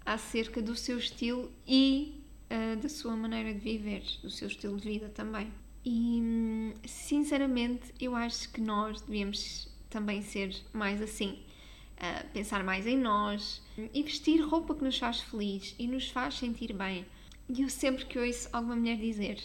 acerca 0.05 0.61
do 0.61 0.75
seu 0.75 0.97
estilo 0.97 1.51
e 1.67 2.21
uh, 2.51 2.75
da 2.77 2.89
sua 2.89 3.15
maneira 3.15 3.53
de 3.53 3.59
viver, 3.59 4.03
do 4.21 4.29
seu 4.29 4.47
estilo 4.47 4.77
de 4.77 4.89
vida 4.89 5.09
também. 5.09 5.51
E 5.85 6.73
sinceramente, 6.85 7.93
eu 7.99 8.15
acho 8.15 8.49
que 8.51 8.59
nós 8.59 9.01
devíamos 9.01 9.69
também 9.89 10.21
ser 10.21 10.55
mais 10.73 11.01
assim 11.01 11.39
uh, 11.97 12.27
pensar 12.33 12.63
mais 12.63 12.85
em 12.85 12.97
nós 12.97 13.61
e 13.93 14.03
vestir 14.03 14.41
roupa 14.41 14.75
que 14.75 14.83
nos 14.83 14.97
faz 14.97 15.21
feliz 15.21 15.75
e 15.79 15.87
nos 15.87 16.09
faz 16.09 16.35
sentir 16.35 16.73
bem. 16.73 17.05
E 17.47 17.61
eu 17.61 17.69
sempre 17.69 18.05
que 18.05 18.19
ouço 18.19 18.49
alguma 18.51 18.75
mulher 18.75 18.97
dizer 18.97 19.41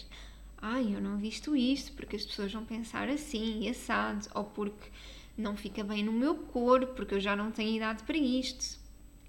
ai, 0.63 0.95
eu 0.95 1.01
não 1.01 1.17
visto 1.17 1.55
isto 1.57 1.91
porque 1.91 2.15
as 2.15 2.25
pessoas 2.25 2.53
vão 2.53 2.63
pensar 2.63 3.09
assim, 3.09 3.67
assado, 3.67 4.29
ou 4.33 4.45
porque 4.45 4.89
não 5.37 5.55
fica 5.57 5.83
bem 5.83 6.03
no 6.03 6.11
meu 6.11 6.35
corpo, 6.35 6.93
porque 6.93 7.15
eu 7.15 7.19
já 7.19 7.35
não 7.35 7.51
tenho 7.51 7.75
idade 7.75 8.03
para 8.03 8.17
isto. 8.17 8.81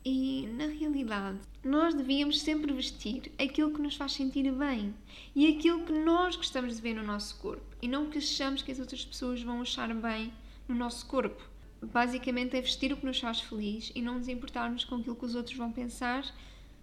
E, 0.04 0.46
na 0.48 0.66
realidade, 0.66 1.38
nós 1.64 1.94
devíamos 1.94 2.40
sempre 2.40 2.72
vestir 2.72 3.32
aquilo 3.38 3.72
que 3.72 3.80
nos 3.80 3.96
faz 3.96 4.12
sentir 4.12 4.52
bem 4.52 4.94
e 5.34 5.48
aquilo 5.48 5.82
que 5.84 5.92
nós 5.92 6.36
gostamos 6.36 6.76
de 6.76 6.82
ver 6.82 6.94
no 6.94 7.02
nosso 7.02 7.36
corpo 7.40 7.64
e 7.80 7.88
não 7.88 8.10
que 8.10 8.18
achamos 8.18 8.60
que 8.60 8.70
as 8.70 8.78
outras 8.78 9.02
pessoas 9.02 9.42
vão 9.42 9.62
achar 9.62 9.94
bem 9.94 10.30
no 10.68 10.74
nosso 10.74 11.06
corpo 11.06 11.42
basicamente 11.84 12.56
é 12.56 12.60
vestir 12.60 12.92
o 12.92 12.96
que 12.96 13.06
nos 13.06 13.20
faz 13.20 13.40
feliz 13.40 13.92
e 13.94 14.02
não 14.02 14.18
nos 14.18 14.28
importarmos 14.28 14.84
com 14.84 14.96
aquilo 14.96 15.16
que 15.16 15.24
os 15.24 15.34
outros 15.34 15.56
vão 15.56 15.70
pensar, 15.70 16.24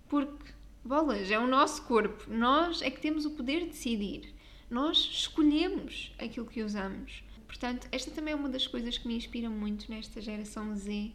porque, 0.07 0.53
bolas, 0.83 1.31
é 1.31 1.39
o 1.39 1.47
nosso 1.47 1.83
corpo, 1.83 2.31
nós 2.31 2.81
é 2.81 2.89
que 2.89 3.01
temos 3.01 3.25
o 3.25 3.31
poder 3.31 3.61
de 3.61 3.67
decidir, 3.67 4.33
nós 4.69 4.97
escolhemos 4.97 6.13
aquilo 6.17 6.45
que 6.45 6.63
usamos. 6.63 7.23
Portanto, 7.51 7.87
esta 7.91 8.09
também 8.11 8.33
é 8.33 8.35
uma 8.35 8.47
das 8.47 8.65
coisas 8.65 8.97
que 8.97 9.07
me 9.07 9.15
inspira 9.15 9.49
muito 9.49 9.91
nesta 9.91 10.21
geração 10.21 10.73
Z, 10.75 11.11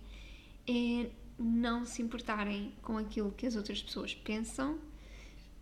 é 0.69 1.11
não 1.38 1.87
se 1.87 2.02
importarem 2.02 2.73
com 2.83 2.99
aquilo 2.99 3.33
que 3.33 3.47
as 3.47 3.57
outras 3.57 3.83
pessoas 3.83 4.14
pensam 4.14 4.78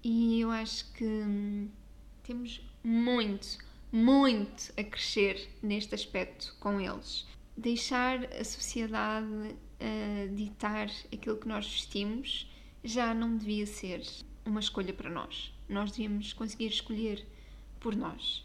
e 0.02 0.40
eu 0.40 0.50
acho 0.50 0.92
que 0.92 1.04
hum, 1.04 1.68
temos 2.22 2.60
muito, 2.82 3.58
muito 3.92 4.72
a 4.76 4.84
crescer 4.84 5.48
neste 5.62 5.94
aspecto 5.94 6.54
com 6.58 6.80
eles 6.80 7.26
deixar 7.56 8.24
a 8.24 8.44
sociedade 8.44 9.26
uh, 9.26 10.34
ditar 10.34 10.88
aquilo 11.12 11.36
que 11.36 11.48
nós 11.48 11.66
vestimos 11.66 12.50
já 12.82 13.14
não 13.14 13.36
devia 13.36 13.66
ser 13.66 14.02
uma 14.44 14.60
escolha 14.60 14.92
para 14.92 15.08
nós. 15.08 15.52
Nós 15.68 15.90
devíamos 15.90 16.32
conseguir 16.32 16.66
escolher 16.66 17.26
por 17.80 17.96
nós. 17.96 18.43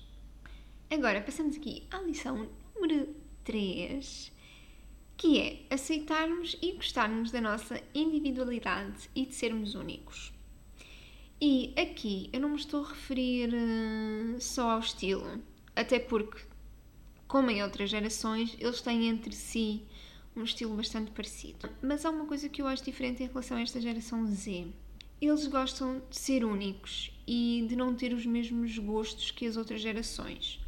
Agora, 0.92 1.22
passamos 1.22 1.56
aqui 1.56 1.84
à 1.92 2.00
lição 2.00 2.50
número 2.74 3.16
3, 3.44 4.32
que 5.16 5.40
é 5.40 5.60
aceitarmos 5.70 6.58
e 6.64 6.72
gostarmos 6.72 7.30
da 7.30 7.40
nossa 7.40 7.80
individualidade 7.94 9.08
e 9.16 9.28
de 9.28 9.36
sermos 9.36 9.76
únicos. 9.76 10.34
E 11.40 11.76
aqui 11.78 12.32
eu 12.34 12.40
não 12.40 12.50
me 12.50 12.56
estou 12.56 12.84
a 12.84 12.90
referir 12.90 13.54
uh, 13.54 14.42
só 14.42 14.72
ao 14.72 14.80
estilo, 14.80 15.40
até 15.76 16.00
porque 16.00 16.42
como 17.28 17.52
em 17.52 17.62
outras 17.62 17.92
gerações, 17.92 18.58
eles 18.60 18.82
têm 18.82 19.08
entre 19.08 19.36
si 19.36 19.84
um 20.36 20.44
estilo 20.44 20.76
bastante 20.76 21.12
parecido. 21.12 21.70
Mas 21.84 22.04
há 22.04 22.10
uma 22.10 22.26
coisa 22.26 22.50
que 22.50 22.64
eu 22.64 22.66
acho 22.66 22.84
diferente 22.84 23.22
em 23.22 23.28
relação 23.28 23.58
a 23.58 23.62
esta 23.62 23.80
geração 23.80 24.26
Z. 24.26 24.66
Eles 25.22 25.46
gostam 25.46 26.02
de 26.10 26.18
ser 26.18 26.44
únicos 26.44 27.12
e 27.28 27.64
de 27.70 27.76
não 27.76 27.94
ter 27.94 28.12
os 28.12 28.26
mesmos 28.26 28.76
gostos 28.80 29.30
que 29.30 29.46
as 29.46 29.56
outras 29.56 29.82
gerações. 29.82 30.60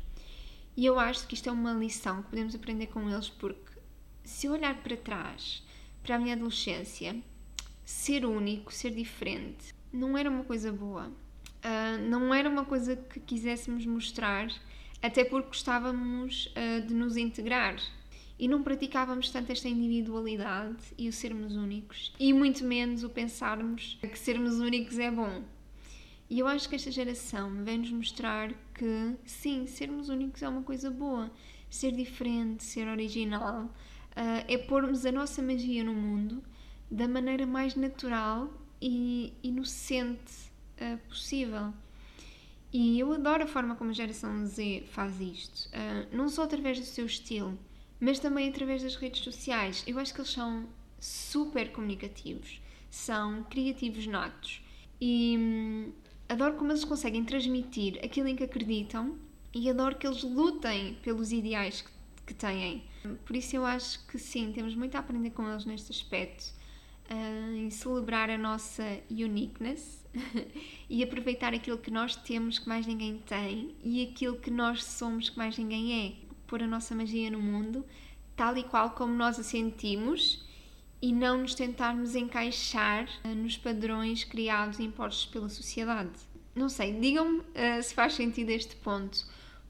E 0.76 0.86
eu 0.86 1.00
acho 1.00 1.28
que 1.28 1.34
isto 1.34 1.50
é 1.50 1.52
uma 1.52 1.74
lição 1.74 2.24
que 2.24 2.30
podemos 2.30 2.56
aprender 2.56 2.88
com 2.88 3.10
eles 3.10 3.30
porque 3.30 3.80
se 4.24 4.48
eu 4.48 4.54
olhar 4.54 4.82
para 4.82 4.96
trás, 4.96 5.64
para 6.04 6.16
a 6.16 6.20
minha 6.20 6.36
adolescência, 6.36 7.22
ser 7.84 8.26
único, 8.26 8.74
ser 8.74 8.92
diferente, 8.92 9.74
não 9.92 10.18
era 10.18 10.30
uma 10.30 10.44
coisa 10.44 10.72
boa. 10.72 11.08
Uh, 11.64 12.10
não 12.10 12.34
era 12.34 12.50
uma 12.50 12.66
coisa 12.66 12.96
que 12.96 13.20
quiséssemos 13.20 13.86
mostrar 13.86 14.48
até 15.02 15.24
porque 15.24 15.50
gostávamos 15.50 16.48
uh, 16.48 16.88
de 16.88 16.94
nos 16.94 17.18
integrar 17.18 17.76
e 18.40 18.48
não 18.48 18.64
praticávamos 18.64 19.30
tanto 19.30 19.52
esta 19.52 19.70
individualidade 19.70 20.84
e 20.98 21.08
o 21.08 21.14
sermos 21.14 21.56
únicos, 21.56 22.12
e 22.20 22.34
muito 22.34 22.64
menos 22.64 23.04
o 23.04 23.10
pensarmos 23.10 24.00
que 24.02 24.18
sermos 24.18 24.56
únicos 24.56 24.98
é 24.98 25.12
bom. 25.12 25.44
E 26.32 26.40
eu 26.40 26.48
acho 26.48 26.70
que 26.70 26.76
esta 26.76 26.90
geração 26.90 27.62
vem-nos 27.62 27.92
mostrar 27.92 28.54
que 28.74 29.18
sim, 29.26 29.68
sermos 29.68 30.08
únicos 30.08 30.42
é 30.42 30.48
uma 30.48 30.64
coisa 30.64 30.90
boa, 30.90 31.30
ser 31.70 31.92
diferente, 31.92 32.64
ser 32.64 32.88
original, 32.88 33.66
uh, 33.66 34.46
é 34.48 34.58
pormos 34.58 35.06
a 35.06 35.12
nossa 35.12 35.42
magia 35.42 35.84
no 35.84 35.94
mundo 35.94 36.42
da 36.90 37.06
maneira 37.06 37.46
mais 37.46 37.76
natural 37.76 38.50
e 38.82 39.34
inocente 39.44 40.50
uh, 40.78 40.98
possível. 41.10 41.74
E 42.72 42.98
eu 42.98 43.12
adoro 43.12 43.44
a 43.44 43.48
forma 43.48 43.76
como 43.76 43.90
a 43.90 43.94
geração 43.94 44.46
Z 44.46 44.86
faz 44.88 45.20
isto, 45.20 45.68
uh, 45.68 46.16
não 46.16 46.30
só 46.30 46.44
através 46.44 46.80
do 46.80 46.86
seu 46.86 47.08
estilo, 47.08 47.60
mas 48.00 48.20
também 48.20 48.48
através 48.48 48.82
das 48.82 48.96
redes 48.96 49.22
sociais. 49.22 49.84
Eu 49.86 50.00
acho 50.00 50.14
que 50.14 50.22
eles 50.22 50.32
são 50.32 50.66
super 50.98 51.74
comunicativos, 51.74 52.62
são 52.90 53.44
criativos 53.44 54.08
natos 54.08 54.64
e 55.02 55.36
hum, 55.38 55.92
adoro 56.32 56.56
como 56.56 56.72
eles 56.72 56.86
conseguem 56.86 57.24
transmitir 57.26 58.00
aquilo 58.04 58.28
em 58.28 58.36
que 58.36 58.44
acreditam 58.44 59.18
e 59.54 59.70
adoro 59.70 59.98
que 59.98 60.08
eles 60.08 60.24
lutem 60.24 60.98
pelos 61.04 61.32
ideais 61.34 61.82
que, 62.26 62.34
têm. 62.34 62.84
Por 63.26 63.36
isso 63.36 63.58
eu 63.58 63.66
acho 63.66 64.08
que 64.08 64.18
sim, 64.18 64.54
temos 64.54 64.74
muito 64.74 64.96
a 64.96 65.00
aprender 65.00 65.32
com 65.32 65.50
eles 65.50 65.66
neste 65.66 65.92
aspecto 65.92 66.54
uh, 67.10 67.56
em 67.58 67.70
celebrar 67.70 68.30
a 68.30 68.38
nossa 68.38 68.84
uniqueness 69.10 70.06
e 70.90 71.04
aproveitar 71.04 71.54
aquilo 71.54 71.78
que 71.78 71.92
nós 71.92 72.16
temos 72.16 72.58
que 72.58 72.70
mais 72.70 72.88
ninguém 72.88 73.18
tem 73.18 73.76
e 73.84 74.02
aquilo 74.02 74.38
que 74.38 74.50
nós 74.50 74.86
somos 74.86 75.30
que 75.30 75.38
mais 75.38 75.58
ninguém 75.58 76.08
é. 76.08 76.32
Pôr 76.48 76.64
a 76.64 76.68
nossa 76.68 76.96
magia 76.96 77.30
no 77.30 77.42
mundo, 77.42 77.86
tal 78.34 78.56
e 78.56 78.64
qual 78.64 78.92
como 78.92 79.14
nós 79.14 79.38
a 79.38 79.44
sentimos 79.44 80.41
e 81.02 81.12
não 81.12 81.40
nos 81.40 81.56
tentarmos 81.56 82.16
encaixar 82.16 83.10
uh, 83.26 83.36
nos 83.36 83.58
padrões 83.58 84.24
criados 84.24 84.80
e 84.80 84.84
impostos 84.84 85.26
pela 85.26 85.50
sociedade. 85.50 86.12
Não 86.56 86.70
sei, 86.70 86.94
digam-me 86.94 87.40
uh, 87.40 87.82
se 87.82 87.94
faz 87.94 88.14
sentido 88.14 88.50
este 88.50 88.76
ponto, 88.76 89.26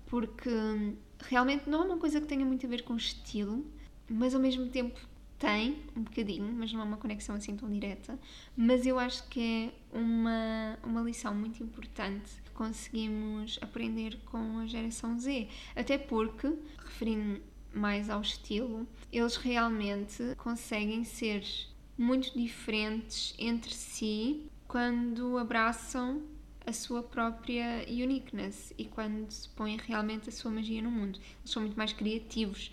porque 0.07 0.49
hum, 0.49 0.95
realmente 1.19 1.69
não 1.69 1.83
é 1.83 1.85
uma 1.85 1.97
coisa 1.97 2.19
que 2.19 2.27
tenha 2.27 2.45
muito 2.45 2.65
a 2.65 2.69
ver 2.69 2.83
com 2.83 2.95
estilo, 2.95 3.65
mas 4.09 4.35
ao 4.35 4.41
mesmo 4.41 4.67
tempo 4.67 4.99
tem 5.41 5.77
um 5.95 6.03
bocadinho, 6.03 6.53
mas 6.53 6.71
não 6.71 6.81
é 6.81 6.83
uma 6.83 6.97
conexão 6.97 7.35
assim 7.35 7.55
tão 7.55 7.67
direta. 7.67 8.17
Mas 8.55 8.85
eu 8.85 8.99
acho 8.99 9.27
que 9.27 9.41
é 9.41 9.97
uma, 9.97 10.77
uma 10.83 11.01
lição 11.01 11.33
muito 11.33 11.63
importante 11.63 12.29
que 12.45 12.51
conseguimos 12.51 13.57
aprender 13.59 14.19
com 14.25 14.59
a 14.59 14.67
geração 14.67 15.19
Z. 15.19 15.47
Até 15.75 15.97
porque, 15.97 16.53
referindo 16.77 17.41
mais 17.73 18.07
ao 18.07 18.21
estilo, 18.21 18.87
eles 19.11 19.35
realmente 19.35 20.35
conseguem 20.37 21.03
ser 21.03 21.43
muito 21.97 22.37
diferentes 22.37 23.35
entre 23.37 23.73
si 23.73 24.45
quando 24.67 25.37
abraçam 25.37 26.23
a 26.65 26.71
sua 26.71 27.03
própria 27.03 27.85
uniqueness 27.89 28.73
e 28.77 28.85
quando 28.85 29.29
se 29.31 29.49
põem 29.49 29.77
realmente 29.77 30.29
a 30.29 30.31
sua 30.31 30.51
magia 30.51 30.81
no 30.81 30.91
mundo. 30.91 31.19
Eles 31.39 31.51
são 31.51 31.61
muito 31.63 31.75
mais 31.75 31.91
criativos 31.91 32.71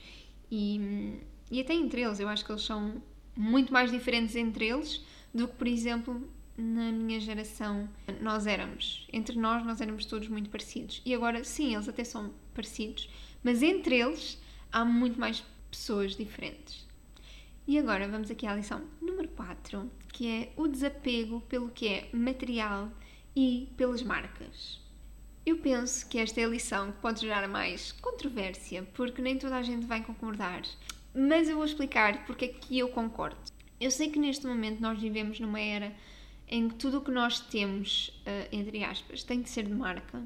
e, 0.50 1.18
e 1.50 1.60
até 1.60 1.74
entre 1.74 2.02
eles, 2.02 2.20
eu 2.20 2.28
acho 2.28 2.44
que 2.44 2.52
eles 2.52 2.62
são 2.62 3.02
muito 3.36 3.72
mais 3.72 3.90
diferentes 3.90 4.36
entre 4.36 4.66
eles 4.66 5.04
do 5.32 5.48
que, 5.48 5.54
por 5.54 5.66
exemplo, 5.66 6.28
na 6.56 6.90
minha 6.90 7.20
geração 7.20 7.88
nós 8.20 8.46
éramos. 8.46 9.06
Entre 9.12 9.38
nós, 9.38 9.64
nós 9.64 9.80
éramos 9.80 10.04
todos 10.04 10.28
muito 10.28 10.50
parecidos. 10.50 11.00
E 11.04 11.14
agora, 11.14 11.44
sim, 11.44 11.74
eles 11.74 11.88
até 11.88 12.04
são 12.04 12.32
parecidos, 12.54 13.08
mas 13.42 13.62
entre 13.62 13.96
eles 13.96 14.40
há 14.72 14.84
muito 14.84 15.18
mais 15.18 15.44
pessoas 15.70 16.16
diferentes. 16.16 16.86
E 17.66 17.78
agora 17.78 18.08
vamos 18.08 18.30
aqui 18.30 18.46
à 18.46 18.54
lição 18.54 18.82
número 19.00 19.28
4, 19.28 19.90
que 20.12 20.26
é 20.26 20.52
o 20.56 20.66
desapego 20.66 21.40
pelo 21.42 21.68
que 21.68 21.86
é 21.86 22.08
material 22.12 22.90
e 23.36 23.68
pelas 23.76 24.02
marcas. 24.02 24.80
Eu 25.44 25.58
penso 25.58 26.08
que 26.08 26.18
esta 26.18 26.40
é 26.40 26.44
a 26.44 26.48
lição 26.48 26.92
que 26.92 26.98
pode 27.00 27.20
gerar 27.20 27.46
mais 27.46 27.92
controvérsia, 27.92 28.86
porque 28.94 29.22
nem 29.22 29.38
toda 29.38 29.56
a 29.56 29.62
gente 29.62 29.86
vai 29.86 30.02
concordar, 30.02 30.62
mas 31.14 31.48
eu 31.48 31.56
vou 31.56 31.64
explicar 31.64 32.24
porque 32.26 32.46
é 32.46 32.48
que 32.48 32.78
eu 32.78 32.88
concordo. 32.88 33.36
Eu 33.80 33.90
sei 33.90 34.10
que 34.10 34.18
neste 34.18 34.46
momento 34.46 34.80
nós 34.80 35.00
vivemos 35.00 35.38
numa 35.38 35.60
era 35.60 35.94
em 36.48 36.68
que 36.68 36.74
tudo 36.76 36.98
o 36.98 37.00
que 37.00 37.10
nós 37.10 37.40
temos, 37.40 38.08
uh, 38.26 38.48
entre 38.50 38.82
aspas, 38.82 39.22
tem 39.22 39.40
de 39.40 39.50
ser 39.50 39.64
de 39.64 39.74
marca. 39.74 40.22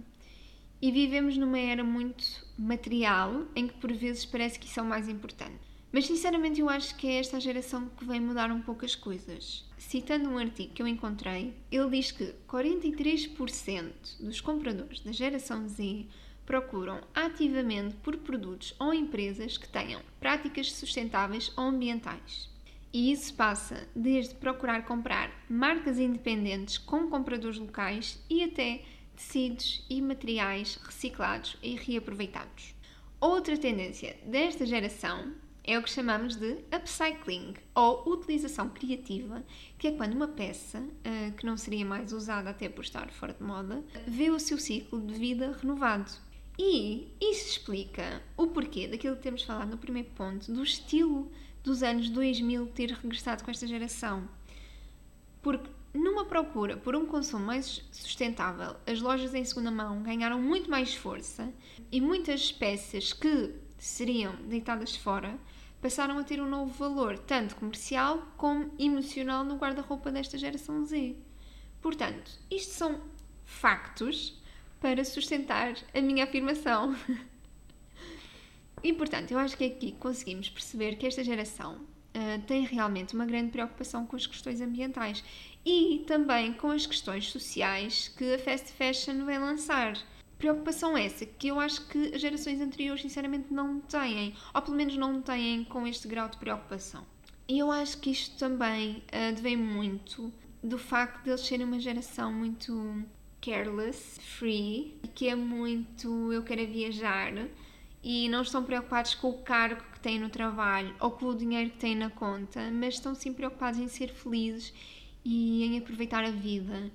E 0.82 0.90
vivemos 0.90 1.36
numa 1.36 1.60
era 1.60 1.84
muito 1.84 2.24
material 2.58 3.46
em 3.54 3.68
que 3.68 3.74
por 3.74 3.92
vezes 3.92 4.26
parece 4.26 4.58
que 4.58 4.66
isso 4.66 4.80
é 4.80 4.82
o 4.82 4.86
mais 4.86 5.08
importante. 5.08 5.60
Mas 5.92 6.06
sinceramente 6.06 6.60
eu 6.60 6.68
acho 6.68 6.96
que 6.96 7.06
é 7.06 7.20
esta 7.20 7.38
geração 7.38 7.88
que 7.96 8.04
vem 8.04 8.18
mudar 8.18 8.50
um 8.50 8.60
pouco 8.60 8.84
as 8.84 8.96
coisas. 8.96 9.64
Citando 9.78 10.28
um 10.28 10.38
artigo 10.38 10.74
que 10.74 10.82
eu 10.82 10.88
encontrei, 10.88 11.54
ele 11.70 11.90
diz 11.90 12.10
que 12.10 12.34
43% 12.48 13.92
dos 14.18 14.40
compradores 14.40 14.98
da 14.98 15.12
geração 15.12 15.68
Z 15.68 16.06
procuram 16.44 17.00
ativamente 17.14 17.94
por 18.02 18.16
produtos 18.16 18.74
ou 18.80 18.92
empresas 18.92 19.56
que 19.56 19.68
tenham 19.68 20.00
práticas 20.18 20.72
sustentáveis 20.72 21.52
ou 21.56 21.66
ambientais. 21.66 22.50
E 22.92 23.12
isso 23.12 23.32
passa 23.34 23.86
desde 23.94 24.34
procurar 24.34 24.84
comprar 24.84 25.30
marcas 25.48 26.00
independentes 26.00 26.76
com 26.76 27.08
compradores 27.08 27.58
locais 27.58 28.20
e 28.28 28.42
até 28.42 28.82
tecidos 29.16 29.85
e 29.88 30.00
materiais 30.00 30.78
reciclados 30.83 31.57
e 31.62 31.75
reaproveitados. 31.76 32.75
Outra 33.21 33.57
tendência 33.57 34.16
desta 34.26 34.66
geração 34.66 35.33
é 35.64 35.78
o 35.78 35.83
que 35.83 35.90
chamamos 35.90 36.35
de 36.35 36.59
upcycling 36.75 37.54
ou 37.75 38.02
utilização 38.07 38.69
criativa, 38.69 39.45
que 39.78 39.87
é 39.87 39.92
quando 39.92 40.14
uma 40.14 40.26
peça, 40.26 40.81
uh, 40.81 41.33
que 41.37 41.47
não 41.47 41.57
seria 41.57 41.85
mais 41.85 42.12
usada 42.12 42.50
até 42.50 42.69
por 42.69 42.83
estar 42.83 43.11
fora 43.11 43.33
de 43.33 43.42
moda, 43.42 43.83
vê 44.07 44.31
o 44.31 44.40
seu 44.40 44.59
ciclo 44.59 45.00
de 45.00 45.14
vida 45.14 45.57
renovado. 45.61 46.11
E 46.59 47.09
isso 47.21 47.49
explica 47.50 48.23
o 48.37 48.49
porquê 48.49 48.88
daquilo 48.88 49.16
que 49.16 49.23
temos 49.23 49.42
falado 49.42 49.71
no 49.71 49.78
primeiro 49.78 50.11
ponto, 50.11 50.52
do 50.52 50.62
estilo 50.62 51.31
dos 51.62 51.83
anos 51.83 52.11
2000 52.11 52.66
ter 52.69 52.90
regressado 52.90 53.45
com 53.45 53.50
esta 53.50 53.66
geração. 53.66 54.28
Porque 55.40 55.71
numa 55.94 56.25
procura 56.25 56.76
por 56.76 56.96
um 56.96 57.06
consumo 57.06 57.44
mais 57.44 57.84
sustentável, 57.92 58.76
as 58.87 59.00
lojas 59.00 59.34
em 59.34 59.44
segunda 59.44 59.70
mão 59.70 60.02
ganharam 60.02 60.40
muito 60.40 60.70
mais 60.70 60.94
força 60.94 61.52
e 61.90 62.00
muitas 62.00 62.50
peças 62.50 63.12
que 63.12 63.54
seriam 63.78 64.34
deitadas 64.46 64.96
fora 64.96 65.38
passaram 65.82 66.16
a 66.16 66.25
ter 66.25 66.40
um 66.40 66.49
novo 66.49 66.72
valor, 66.72 67.18
tanto 67.18 67.56
comercial 67.56 68.22
como 68.37 68.72
emocional, 68.78 69.44
no 69.44 69.56
guarda-roupa 69.56 70.12
desta 70.12 70.38
geração 70.38 70.84
Z. 70.84 71.16
Portanto, 71.80 72.30
isto 72.49 72.73
são 72.73 73.00
factos 73.45 74.40
para 74.80 75.04
sustentar 75.04 75.75
a 75.93 76.00
minha 76.00 76.25
afirmação. 76.25 76.97
e 78.82 78.93
portanto, 78.93 79.32
eu 79.32 79.38
acho 79.38 79.56
que 79.56 79.64
aqui 79.64 79.93
conseguimos 79.93 80.49
perceber 80.49 80.95
que 80.95 81.06
esta 81.06 81.25
geração 81.25 81.80
uh, 82.14 82.42
tem 82.46 82.64
realmente 82.64 83.14
uma 83.14 83.26
grande 83.26 83.50
preocupação 83.50 84.06
com 84.06 84.16
as 84.16 84.26
questões 84.26 84.60
ambientais 84.60 85.22
e 85.64 86.04
também 86.06 86.52
com 86.52 86.70
as 86.70 86.86
questões 86.86 87.30
sociais 87.30 88.08
que 88.08 88.34
a 88.34 88.38
fast 88.38 88.72
fashion 88.72 89.25
vem 89.25 89.38
lançar. 89.38 89.96
Preocupação 90.38 90.96
essa 90.96 91.25
que 91.25 91.48
eu 91.48 91.60
acho 91.60 91.86
que 91.86 92.14
as 92.14 92.20
gerações 92.20 92.60
anteriores, 92.60 93.02
sinceramente, 93.02 93.52
não 93.52 93.80
têm, 93.80 94.34
ou 94.52 94.62
pelo 94.62 94.76
menos 94.76 94.96
não 94.96 95.22
têm 95.22 95.64
com 95.64 95.86
este 95.86 96.08
grau 96.08 96.28
de 96.28 96.36
preocupação. 96.36 97.06
E 97.48 97.58
eu 97.58 97.70
acho 97.70 97.98
que 97.98 98.10
isto 98.10 98.36
também 98.38 99.02
uh, 99.08 99.40
vem 99.40 99.56
muito 99.56 100.32
do 100.62 100.78
facto 100.78 101.25
de 101.25 101.30
eles 101.30 101.40
serem 101.40 101.66
uma 101.66 101.78
geração 101.78 102.32
muito 102.32 103.04
careless, 103.40 104.20
free, 104.20 104.96
que 105.14 105.28
é 105.28 105.34
muito 105.34 106.32
eu 106.32 106.44
quero 106.44 106.64
viajar 106.66 107.32
e 108.02 108.28
não 108.28 108.42
estão 108.42 108.62
preocupados 108.62 109.14
com 109.14 109.30
o 109.30 109.42
cargo 109.42 109.82
têm 110.02 110.19
no 110.19 110.28
trabalho 110.28 110.95
ou 111.00 111.12
com 111.12 111.26
o 111.26 111.34
dinheiro 111.34 111.71
que 111.71 111.78
têm 111.78 111.95
na 111.95 112.10
conta, 112.10 112.71
mas 112.71 112.95
estão 112.95 113.15
sim 113.15 113.32
preocupados 113.32 113.80
em 113.80 113.88
ser 113.88 114.08
felizes 114.08 114.75
e 115.25 115.65
em 115.65 115.78
aproveitar 115.78 116.25
a 116.25 116.30
vida 116.30 116.91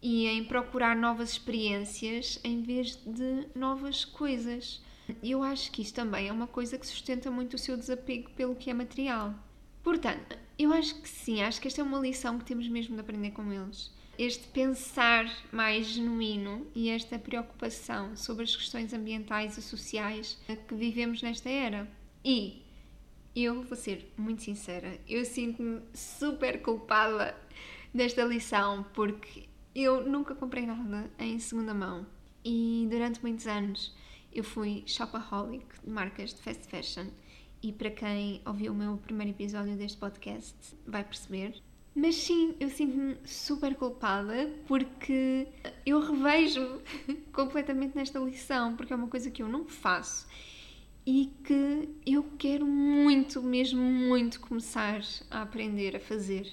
e 0.00 0.26
em 0.26 0.44
procurar 0.44 0.94
novas 0.94 1.30
experiências 1.30 2.38
em 2.44 2.62
vez 2.62 2.96
de 3.06 3.46
novas 3.54 4.04
coisas. 4.04 4.82
Eu 5.22 5.42
acho 5.42 5.70
que 5.70 5.82
isto 5.82 5.94
também 5.94 6.28
é 6.28 6.32
uma 6.32 6.46
coisa 6.46 6.78
que 6.78 6.86
sustenta 6.86 7.30
muito 7.30 7.54
o 7.54 7.58
seu 7.58 7.76
desapego 7.76 8.30
pelo 8.30 8.54
que 8.54 8.70
é 8.70 8.74
material. 8.74 9.34
Portanto, 9.82 10.36
eu 10.58 10.72
acho 10.72 10.94
que 11.00 11.08
sim, 11.08 11.42
acho 11.42 11.60
que 11.60 11.68
esta 11.68 11.80
é 11.80 11.84
uma 11.84 11.98
lição 11.98 12.38
que 12.38 12.44
temos 12.44 12.68
mesmo 12.68 12.94
de 12.94 13.00
aprender 13.00 13.30
com 13.30 13.52
eles. 13.52 13.90
Este 14.18 14.46
pensar 14.48 15.26
mais 15.50 15.86
genuíno 15.86 16.66
e 16.74 16.88
esta 16.88 17.18
preocupação 17.18 18.14
sobre 18.14 18.44
as 18.44 18.54
questões 18.54 18.92
ambientais 18.92 19.58
e 19.58 19.62
sociais 19.62 20.38
que 20.68 20.74
vivemos 20.74 21.20
nesta 21.20 21.48
era. 21.48 21.88
E 22.24 22.64
eu 23.36 23.62
vou 23.62 23.76
ser 23.76 24.12
muito 24.16 24.42
sincera, 24.42 24.98
eu 25.08 25.24
sinto-me 25.24 25.82
super 25.92 26.62
culpada 26.62 27.36
desta 27.92 28.24
lição 28.24 28.86
porque 28.94 29.48
eu 29.74 30.08
nunca 30.08 30.34
comprei 30.34 30.64
nada 30.64 31.10
em 31.18 31.38
segunda 31.38 31.74
mão. 31.74 32.06
E 32.44 32.86
durante 32.90 33.20
muitos 33.20 33.46
anos 33.46 33.94
eu 34.32 34.42
fui 34.42 34.84
shopaholic 34.86 35.66
de 35.84 35.90
marcas 35.90 36.32
de 36.32 36.40
fast 36.40 36.66
fashion. 36.68 37.06
E 37.62 37.72
para 37.72 37.90
quem 37.90 38.40
ouviu 38.46 38.72
o 38.72 38.74
meu 38.74 38.96
primeiro 38.98 39.32
episódio 39.32 39.76
deste 39.76 39.98
podcast 39.98 40.56
vai 40.86 41.02
perceber. 41.02 41.60
Mas 41.94 42.16
sim, 42.16 42.54
eu 42.58 42.68
sinto-me 42.68 43.16
super 43.24 43.74
culpada 43.76 44.50
porque 44.66 45.46
eu 45.86 46.00
revejo-me 46.00 47.14
completamente 47.32 47.94
nesta 47.94 48.18
lição, 48.18 48.76
porque 48.76 48.92
é 48.92 48.96
uma 48.96 49.08
coisa 49.08 49.30
que 49.30 49.42
eu 49.42 49.48
não 49.48 49.66
faço 49.66 50.26
e 51.06 51.30
que 51.44 51.88
eu 52.06 52.24
quero 52.38 52.66
muito, 52.66 53.42
mesmo 53.42 53.82
muito, 53.82 54.40
começar 54.40 55.02
a 55.30 55.42
aprender 55.42 55.96
a 55.96 56.00
fazer. 56.00 56.50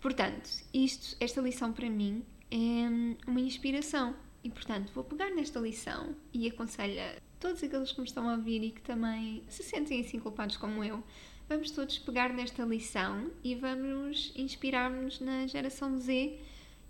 Portanto, 0.00 0.48
isto, 0.72 1.16
esta 1.18 1.40
lição 1.40 1.72
para 1.72 1.90
mim 1.90 2.24
é 2.50 2.86
uma 3.26 3.40
inspiração. 3.40 4.14
E 4.42 4.50
portanto, 4.50 4.92
vou 4.94 5.02
pegar 5.02 5.30
nesta 5.30 5.58
lição 5.58 6.14
e 6.32 6.48
aconselho 6.48 7.00
a 7.00 7.16
todos 7.40 7.62
aqueles 7.62 7.92
que 7.92 8.00
me 8.00 8.06
estão 8.06 8.28
a 8.28 8.34
ouvir 8.34 8.62
e 8.62 8.70
que 8.70 8.80
também 8.80 9.42
se 9.48 9.62
sentem 9.62 10.00
assim 10.00 10.20
culpados 10.20 10.56
como 10.56 10.84
eu, 10.84 11.02
vamos 11.48 11.70
todos 11.70 11.98
pegar 11.98 12.32
nesta 12.32 12.64
lição 12.64 13.30
e 13.42 13.54
vamos 13.54 14.32
inspirar-nos 14.36 15.20
na 15.20 15.46
geração 15.46 15.98
Z 15.98 16.38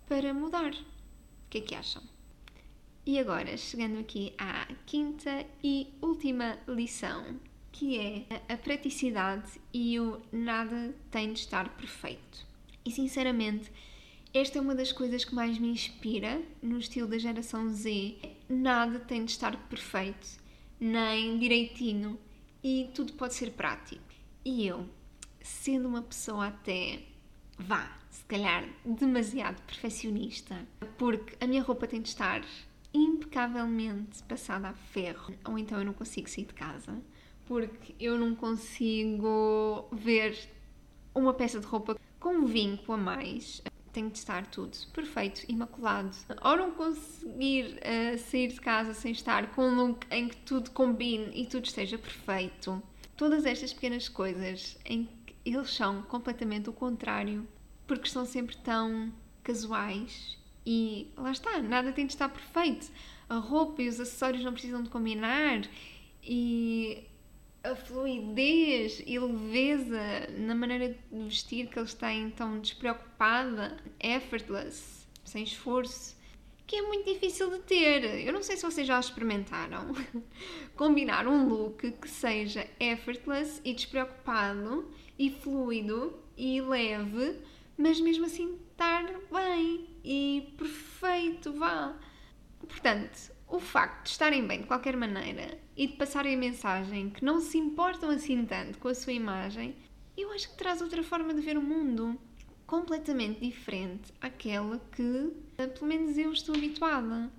para 0.07 0.33
mudar. 0.33 0.73
O 0.73 1.49
que 1.49 1.57
é 1.57 1.61
que 1.61 1.75
acham? 1.75 2.03
E 3.09 3.17
agora, 3.17 3.57
chegando 3.57 3.97
aqui 3.97 4.31
à 4.37 4.67
quinta 4.85 5.43
e 5.63 5.87
última 5.99 6.59
lição, 6.67 7.39
que 7.71 7.97
é 7.97 8.23
a 8.47 8.55
praticidade 8.55 9.59
e 9.73 9.99
o 9.99 10.21
nada 10.31 10.93
tem 11.09 11.33
de 11.33 11.39
estar 11.39 11.69
perfeito. 11.69 12.45
E 12.85 12.91
sinceramente, 12.91 13.71
esta 14.31 14.59
é 14.59 14.61
uma 14.61 14.75
das 14.75 14.91
coisas 14.91 15.25
que 15.25 15.33
mais 15.33 15.57
me 15.57 15.69
inspira 15.69 16.39
no 16.61 16.77
estilo 16.77 17.07
da 17.07 17.17
geração 17.17 17.67
Z. 17.73 18.15
Nada 18.47 18.99
tem 18.99 19.25
de 19.25 19.31
estar 19.31 19.57
perfeito, 19.67 20.27
nem 20.79 21.39
direitinho, 21.39 22.15
e 22.63 22.91
tudo 22.93 23.13
pode 23.13 23.33
ser 23.33 23.53
prático. 23.53 24.03
E 24.45 24.67
eu, 24.67 24.87
sendo 25.41 25.87
uma 25.87 26.03
pessoa 26.03 26.49
até, 26.49 27.01
vá, 27.57 27.91
se 28.11 28.23
calhar 28.25 28.69
demasiado 28.85 29.59
perfeccionista, 29.63 30.63
porque 30.95 31.35
a 31.43 31.47
minha 31.47 31.63
roupa 31.63 31.87
tem 31.87 32.03
de 32.03 32.09
estar 32.09 32.45
impecavelmente 32.93 34.23
passada 34.23 34.69
a 34.69 34.73
ferro, 34.73 35.33
ou 35.45 35.57
então 35.57 35.79
eu 35.79 35.85
não 35.85 35.93
consigo 35.93 36.29
sair 36.29 36.45
de 36.45 36.53
casa, 36.53 37.01
porque 37.45 37.95
eu 37.99 38.17
não 38.17 38.35
consigo 38.35 39.87
ver 39.91 40.37
uma 41.13 41.33
peça 41.33 41.59
de 41.59 41.65
roupa 41.65 41.97
com 42.19 42.29
um 42.29 42.45
vinco 42.45 42.91
a 42.93 42.97
mais. 42.97 43.61
Tem 43.91 44.07
de 44.07 44.19
estar 44.19 44.45
tudo 44.45 44.77
perfeito, 44.93 45.43
imaculado. 45.49 46.15
Ou 46.43 46.55
não 46.55 46.71
conseguir 46.71 47.79
uh, 47.79 48.17
sair 48.19 48.49
de 48.49 48.61
casa 48.61 48.93
sem 48.93 49.11
estar 49.11 49.51
com 49.51 49.63
um 49.67 49.75
look 49.75 50.05
em 50.11 50.27
que 50.27 50.37
tudo 50.37 50.69
combine 50.71 51.31
e 51.33 51.47
tudo 51.47 51.65
esteja 51.65 51.97
perfeito. 51.97 52.81
Todas 53.17 53.45
estas 53.45 53.73
pequenas 53.73 54.07
coisas 54.07 54.77
em 54.85 55.05
que 55.25 55.35
eles 55.43 55.71
são 55.71 56.03
completamente 56.03 56.69
o 56.69 56.73
contrário, 56.73 57.47
porque 57.87 58.07
estão 58.07 58.25
sempre 58.25 58.55
tão 58.57 59.11
casuais 59.43 60.38
e 60.71 61.07
lá 61.17 61.31
está, 61.31 61.59
nada 61.63 61.91
tem 61.91 62.05
de 62.05 62.13
estar 62.13 62.29
perfeito. 62.29 62.91
A 63.27 63.37
roupa 63.37 63.81
e 63.81 63.87
os 63.87 63.99
acessórios 63.99 64.43
não 64.43 64.51
precisam 64.51 64.83
de 64.83 64.89
combinar 64.89 65.67
e 66.23 67.05
a 67.63 67.75
fluidez 67.75 69.01
e 69.03 69.17
leveza 69.17 69.99
na 70.37 70.53
maneira 70.53 70.89
de 70.89 71.23
vestir 71.23 71.69
que 71.69 71.79
eles 71.79 71.95
têm, 71.95 72.29
tão 72.29 72.59
despreocupada, 72.59 73.77
effortless, 73.99 75.07
sem 75.25 75.41
esforço, 75.41 76.15
que 76.67 76.75
é 76.75 76.81
muito 76.83 77.11
difícil 77.11 77.49
de 77.49 77.59
ter. 77.61 78.03
Eu 78.23 78.31
não 78.31 78.43
sei 78.43 78.55
se 78.55 78.61
vocês 78.61 78.85
já 78.85 78.99
experimentaram 78.99 79.91
combinar 80.77 81.27
um 81.27 81.47
look 81.47 81.93
que 81.93 82.07
seja 82.07 82.69
effortless 82.79 83.59
e 83.65 83.73
despreocupado 83.73 84.87
e 85.17 85.31
fluido 85.31 86.13
e 86.37 86.61
leve, 86.61 87.39
mas 87.75 87.99
mesmo 87.99 88.27
assim 88.27 88.68
estar 88.79 89.03
bem 89.29 89.89
e 90.05 90.53
perfeito, 90.57 91.51
vá. 91.51 91.93
Portanto, 92.61 93.29
o 93.45 93.59
facto 93.59 94.05
de 94.05 94.11
estarem 94.11 94.47
bem 94.47 94.61
de 94.61 94.67
qualquer 94.67 94.95
maneira 94.95 95.59
e 95.75 95.87
de 95.87 95.97
passarem 95.97 96.35
a 96.35 96.37
mensagem 96.37 97.09
que 97.09 97.25
não 97.25 97.41
se 97.41 97.57
importam 97.57 98.09
assim 98.09 98.45
tanto 98.45 98.79
com 98.79 98.87
a 98.87 98.95
sua 98.95 99.11
imagem, 99.11 99.75
eu 100.15 100.31
acho 100.31 100.49
que 100.49 100.55
traz 100.55 100.81
outra 100.81 101.03
forma 101.03 101.33
de 101.33 101.41
ver 101.41 101.57
o 101.57 101.61
mundo 101.61 102.17
completamente 102.65 103.41
diferente 103.41 104.13
àquela 104.21 104.79
que, 104.93 105.33
pelo 105.57 105.85
menos, 105.85 106.17
eu 106.17 106.31
estou 106.31 106.55
habituada. 106.55 107.29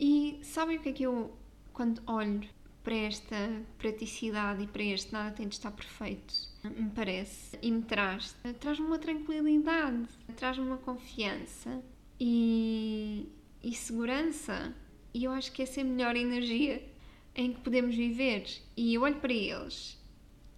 E 0.00 0.40
sabem 0.42 0.78
o 0.78 0.80
que 0.80 0.88
é 0.88 0.92
que 0.92 1.02
eu, 1.02 1.36
quando 1.74 2.00
olho 2.06 2.48
para 2.82 2.94
esta 2.94 3.62
praticidade 3.76 4.62
e 4.62 4.66
para 4.66 4.84
este 4.84 5.12
nada 5.12 5.32
tem 5.32 5.48
de 5.48 5.54
estar 5.54 5.70
perfeito, 5.70 6.32
me 6.70 6.90
parece, 6.90 7.58
e 7.62 7.70
me 7.70 7.82
traz, 7.82 8.36
traz-me 8.60 8.86
uma 8.86 8.98
tranquilidade, 8.98 10.06
traz-me 10.36 10.64
uma 10.64 10.78
confiança 10.78 11.82
e, 12.18 13.28
e 13.62 13.74
segurança 13.74 14.74
e 15.16 15.24
eu 15.24 15.32
acho 15.32 15.50
que 15.50 15.62
essa 15.62 15.80
é 15.80 15.82
a 15.82 15.86
melhor 15.86 16.14
energia 16.14 16.86
em 17.34 17.50
que 17.50 17.60
podemos 17.60 17.96
viver. 17.96 18.44
E 18.76 18.92
eu 18.92 19.00
olho 19.00 19.16
para 19.16 19.32
eles 19.32 19.98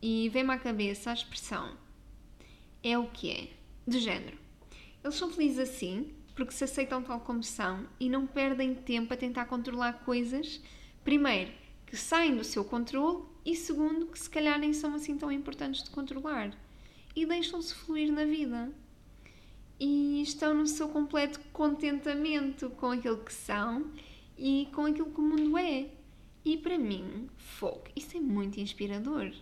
e 0.02 0.28
vem-me 0.30 0.52
à 0.52 0.58
cabeça 0.58 1.10
a 1.10 1.14
expressão: 1.14 1.76
é 2.82 2.98
o 2.98 3.06
que 3.06 3.30
é, 3.30 3.48
do 3.86 4.00
género. 4.00 4.36
Eles 5.02 5.14
são 5.14 5.30
felizes 5.30 5.60
assim 5.60 6.12
porque 6.34 6.52
se 6.52 6.64
aceitam 6.64 7.02
tal 7.02 7.20
como 7.20 7.42
são 7.42 7.86
e 8.00 8.08
não 8.08 8.26
perdem 8.26 8.74
tempo 8.74 9.14
a 9.14 9.16
tentar 9.16 9.44
controlar 9.44 10.04
coisas, 10.04 10.60
primeiro, 11.04 11.52
que 11.88 11.96
saem 11.96 12.36
do 12.36 12.44
seu 12.44 12.62
controle 12.62 13.24
e 13.46 13.56
segundo, 13.56 14.06
que 14.06 14.18
se 14.18 14.28
calhar 14.28 14.58
nem 14.58 14.74
são 14.74 14.94
assim 14.94 15.16
tão 15.16 15.32
importantes 15.32 15.82
de 15.82 15.88
controlar. 15.88 16.54
E 17.16 17.24
deixam-se 17.24 17.74
fluir 17.74 18.12
na 18.12 18.26
vida. 18.26 18.70
E 19.80 20.20
estão 20.20 20.52
no 20.52 20.66
seu 20.66 20.90
completo 20.90 21.40
contentamento 21.50 22.68
com 22.70 22.90
aquilo 22.90 23.16
que 23.24 23.32
são 23.32 23.90
e 24.36 24.68
com 24.74 24.84
aquilo 24.84 25.10
que 25.10 25.18
o 25.18 25.22
mundo 25.22 25.56
é. 25.56 25.88
E 26.44 26.58
para 26.58 26.76
mim, 26.76 27.30
fogo, 27.38 27.84
isso 27.96 28.18
é 28.18 28.20
muito 28.20 28.60
inspirador. 28.60 29.32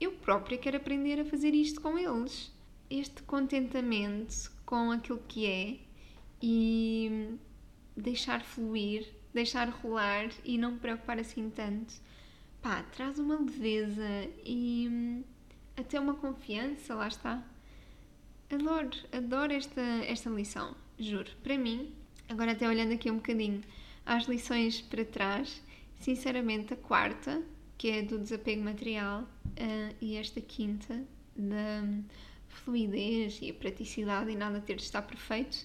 Eu 0.00 0.12
própria 0.12 0.56
quero 0.56 0.76
aprender 0.76 1.18
a 1.18 1.24
fazer 1.24 1.54
isto 1.54 1.80
com 1.80 1.98
eles. 1.98 2.52
Este 2.88 3.20
contentamento 3.24 4.52
com 4.64 4.92
aquilo 4.92 5.20
que 5.26 5.44
é 5.44 5.78
e 6.40 7.36
deixar 7.96 8.44
fluir, 8.44 9.12
deixar 9.36 9.68
rolar 9.68 10.30
e 10.44 10.56
não 10.56 10.72
me 10.72 10.78
preocupar 10.78 11.18
assim 11.18 11.50
tanto. 11.50 11.94
Pá, 12.62 12.82
traz 12.82 13.18
uma 13.18 13.38
leveza 13.38 14.28
e 14.44 15.22
até 15.76 16.00
uma 16.00 16.14
confiança, 16.14 16.94
lá 16.94 17.06
está. 17.06 17.44
Adoro, 18.50 18.90
adoro 19.12 19.52
esta, 19.52 19.80
esta 20.06 20.30
lição, 20.30 20.74
juro. 20.98 21.30
Para 21.42 21.58
mim, 21.58 21.92
agora 22.28 22.52
até 22.52 22.66
olhando 22.66 22.94
aqui 22.94 23.10
um 23.10 23.16
bocadinho 23.16 23.60
às 24.06 24.24
lições 24.24 24.80
para 24.80 25.04
trás, 25.04 25.62
sinceramente, 26.00 26.72
a 26.72 26.76
quarta, 26.76 27.42
que 27.76 27.90
é 27.90 28.02
do 28.02 28.18
desapego 28.18 28.62
material, 28.62 29.22
uh, 29.22 29.94
e 30.00 30.16
esta 30.16 30.40
quinta, 30.40 31.04
da 31.36 31.82
fluidez 32.48 33.38
e 33.42 33.50
a 33.50 33.54
praticidade 33.54 34.30
e 34.30 34.36
nada 34.36 34.60
ter 34.60 34.76
de 34.76 34.82
estar 34.82 35.02
perfeito, 35.02 35.58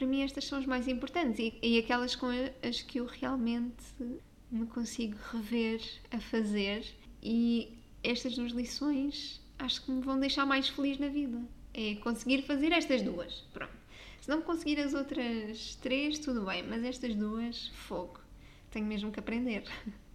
para 0.00 0.06
mim 0.06 0.22
estas 0.22 0.46
são 0.46 0.58
as 0.58 0.64
mais 0.64 0.88
importantes 0.88 1.38
e, 1.38 1.58
e 1.62 1.78
aquelas 1.78 2.16
com 2.16 2.28
as 2.66 2.80
que 2.80 3.00
eu 3.00 3.04
realmente 3.04 3.84
me 4.50 4.64
consigo 4.64 5.14
rever 5.30 5.78
a 6.10 6.18
fazer 6.18 6.86
e 7.22 7.76
estas 8.02 8.34
duas 8.34 8.52
lições 8.52 9.42
acho 9.58 9.84
que 9.84 9.90
me 9.90 10.00
vão 10.00 10.18
deixar 10.18 10.46
mais 10.46 10.70
feliz 10.70 10.98
na 10.98 11.08
vida. 11.08 11.38
É 11.74 11.96
conseguir 11.96 12.40
fazer 12.46 12.72
estas 12.72 13.02
duas. 13.02 13.42
Pronto. 13.52 13.74
Se 14.22 14.30
não 14.30 14.40
conseguir 14.40 14.80
as 14.80 14.94
outras 14.94 15.74
três, 15.82 16.18
tudo 16.18 16.46
bem, 16.46 16.62
mas 16.62 16.82
estas 16.82 17.14
duas, 17.14 17.68
fogo. 17.68 18.20
Tenho 18.70 18.86
mesmo 18.86 19.12
que 19.12 19.20
aprender. 19.20 19.64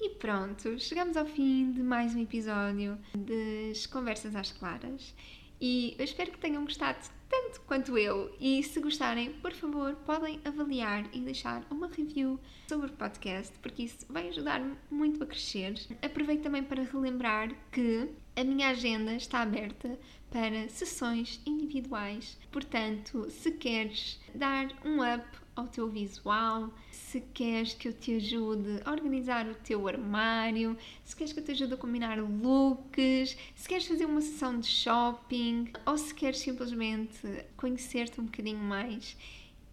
E 0.00 0.10
pronto, 0.16 0.78
chegamos 0.80 1.16
ao 1.16 1.24
fim 1.24 1.70
de 1.70 1.80
mais 1.80 2.16
um 2.16 2.20
episódio 2.20 2.98
das 3.16 3.86
Conversas 3.86 4.34
às 4.34 4.50
Claras 4.50 5.14
e 5.60 5.94
eu 5.96 6.04
espero 6.04 6.32
que 6.32 6.38
tenham 6.38 6.64
gostado 6.64 6.98
tanto 7.34 7.60
quanto 7.62 7.98
eu. 7.98 8.32
E 8.38 8.62
se 8.62 8.78
gostarem, 8.80 9.32
por 9.32 9.52
favor, 9.52 9.96
podem 10.06 10.40
avaliar 10.44 11.04
e 11.12 11.18
deixar 11.18 11.66
uma 11.68 11.88
review 11.88 12.38
sobre 12.68 12.86
o 12.86 12.92
podcast, 12.92 13.58
porque 13.58 13.82
isso 13.82 14.06
vai 14.08 14.28
ajudar-me 14.28 14.76
muito 14.88 15.22
a 15.22 15.26
crescer. 15.26 15.74
Aproveito 16.00 16.42
também 16.42 16.62
para 16.62 16.84
relembrar 16.84 17.50
que 17.72 18.08
a 18.36 18.44
minha 18.44 18.68
agenda 18.68 19.14
está 19.14 19.40
aberta 19.40 19.98
para 20.30 20.68
sessões 20.68 21.40
individuais. 21.44 22.38
Portanto, 22.52 23.28
se 23.30 23.50
queres 23.50 24.20
dar 24.32 24.68
um 24.84 24.98
up 25.02 25.26
ao 25.56 25.66
teu 25.66 25.88
visual, 25.88 26.72
se 27.14 27.20
queres 27.32 27.74
que 27.74 27.86
eu 27.86 27.92
te 27.92 28.16
ajude 28.16 28.80
a 28.84 28.90
organizar 28.90 29.46
o 29.46 29.54
teu 29.54 29.86
armário, 29.86 30.76
se 31.04 31.14
queres 31.14 31.32
que 31.32 31.38
eu 31.38 31.44
te 31.44 31.52
ajude 31.52 31.74
a 31.74 31.76
combinar 31.76 32.18
looks, 32.18 33.36
se 33.54 33.68
queres 33.68 33.86
fazer 33.86 34.04
uma 34.04 34.20
sessão 34.20 34.58
de 34.58 34.66
shopping 34.66 35.72
ou 35.86 35.96
se 35.96 36.12
queres 36.12 36.40
simplesmente 36.40 37.20
conhecer-te 37.56 38.20
um 38.20 38.24
bocadinho 38.24 38.58
mais 38.58 39.16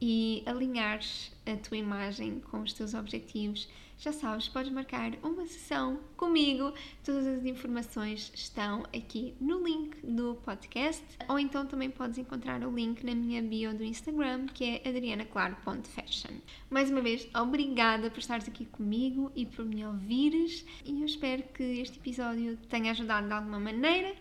e 0.02 0.42
alinhares 0.48 1.32
a 1.46 1.56
tua 1.56 1.78
imagem 1.78 2.40
com 2.50 2.62
os 2.62 2.74
teus 2.74 2.94
objetivos, 2.94 3.70
já 4.02 4.12
sabes, 4.12 4.48
podes 4.48 4.72
marcar 4.72 5.12
uma 5.22 5.46
sessão 5.46 6.00
comigo. 6.18 6.74
Todas 7.06 7.28
as 7.28 7.46
informações 7.46 8.32
estão 8.34 8.82
aqui 8.86 9.36
no 9.40 9.64
link 9.64 9.96
do 10.04 10.34
podcast, 10.44 11.04
ou 11.30 11.38
então 11.38 11.68
também 11.68 11.92
podes 11.92 12.18
encontrar 12.18 12.66
o 12.66 12.74
link 12.74 13.06
na 13.06 13.14
minha 13.14 13.44
bio 13.44 13.78
do 13.78 13.84
Instagram, 13.84 14.48
que 14.48 14.64
é 14.64 14.90
adrianaclaro.fashion. 14.90 16.34
Mais 16.68 16.90
uma 16.90 17.02
vez, 17.02 17.28
obrigada 17.36 18.10
por 18.10 18.18
estares 18.18 18.48
aqui 18.48 18.66
comigo 18.66 19.32
e 19.36 19.46
por 19.46 19.66
me 19.66 19.86
ouvires, 19.86 20.66
e 20.84 21.00
eu 21.00 21.06
espero 21.06 21.44
que 21.54 21.62
este 21.62 22.00
episódio 22.00 22.58
tenha 22.70 22.90
ajudado 22.90 23.28
de 23.28 23.34
alguma 23.34 23.60
maneira 23.60 24.16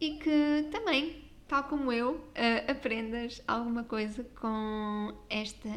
e 0.00 0.12
que 0.12 0.68
também 0.70 1.27
tal 1.48 1.64
como 1.64 1.90
eu, 1.90 2.12
uh, 2.16 2.70
aprendas 2.70 3.42
alguma 3.48 3.82
coisa 3.82 4.22
com 4.38 5.14
esta 5.30 5.70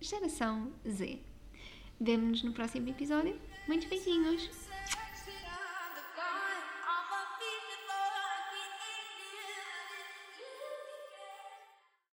geração 0.00 0.72
Z. 0.88 1.20
Vemo-nos 2.00 2.42
no 2.42 2.52
próximo 2.52 2.88
episódio. 2.88 3.38
Muitos 3.68 3.86
beijinhos! 3.88 4.69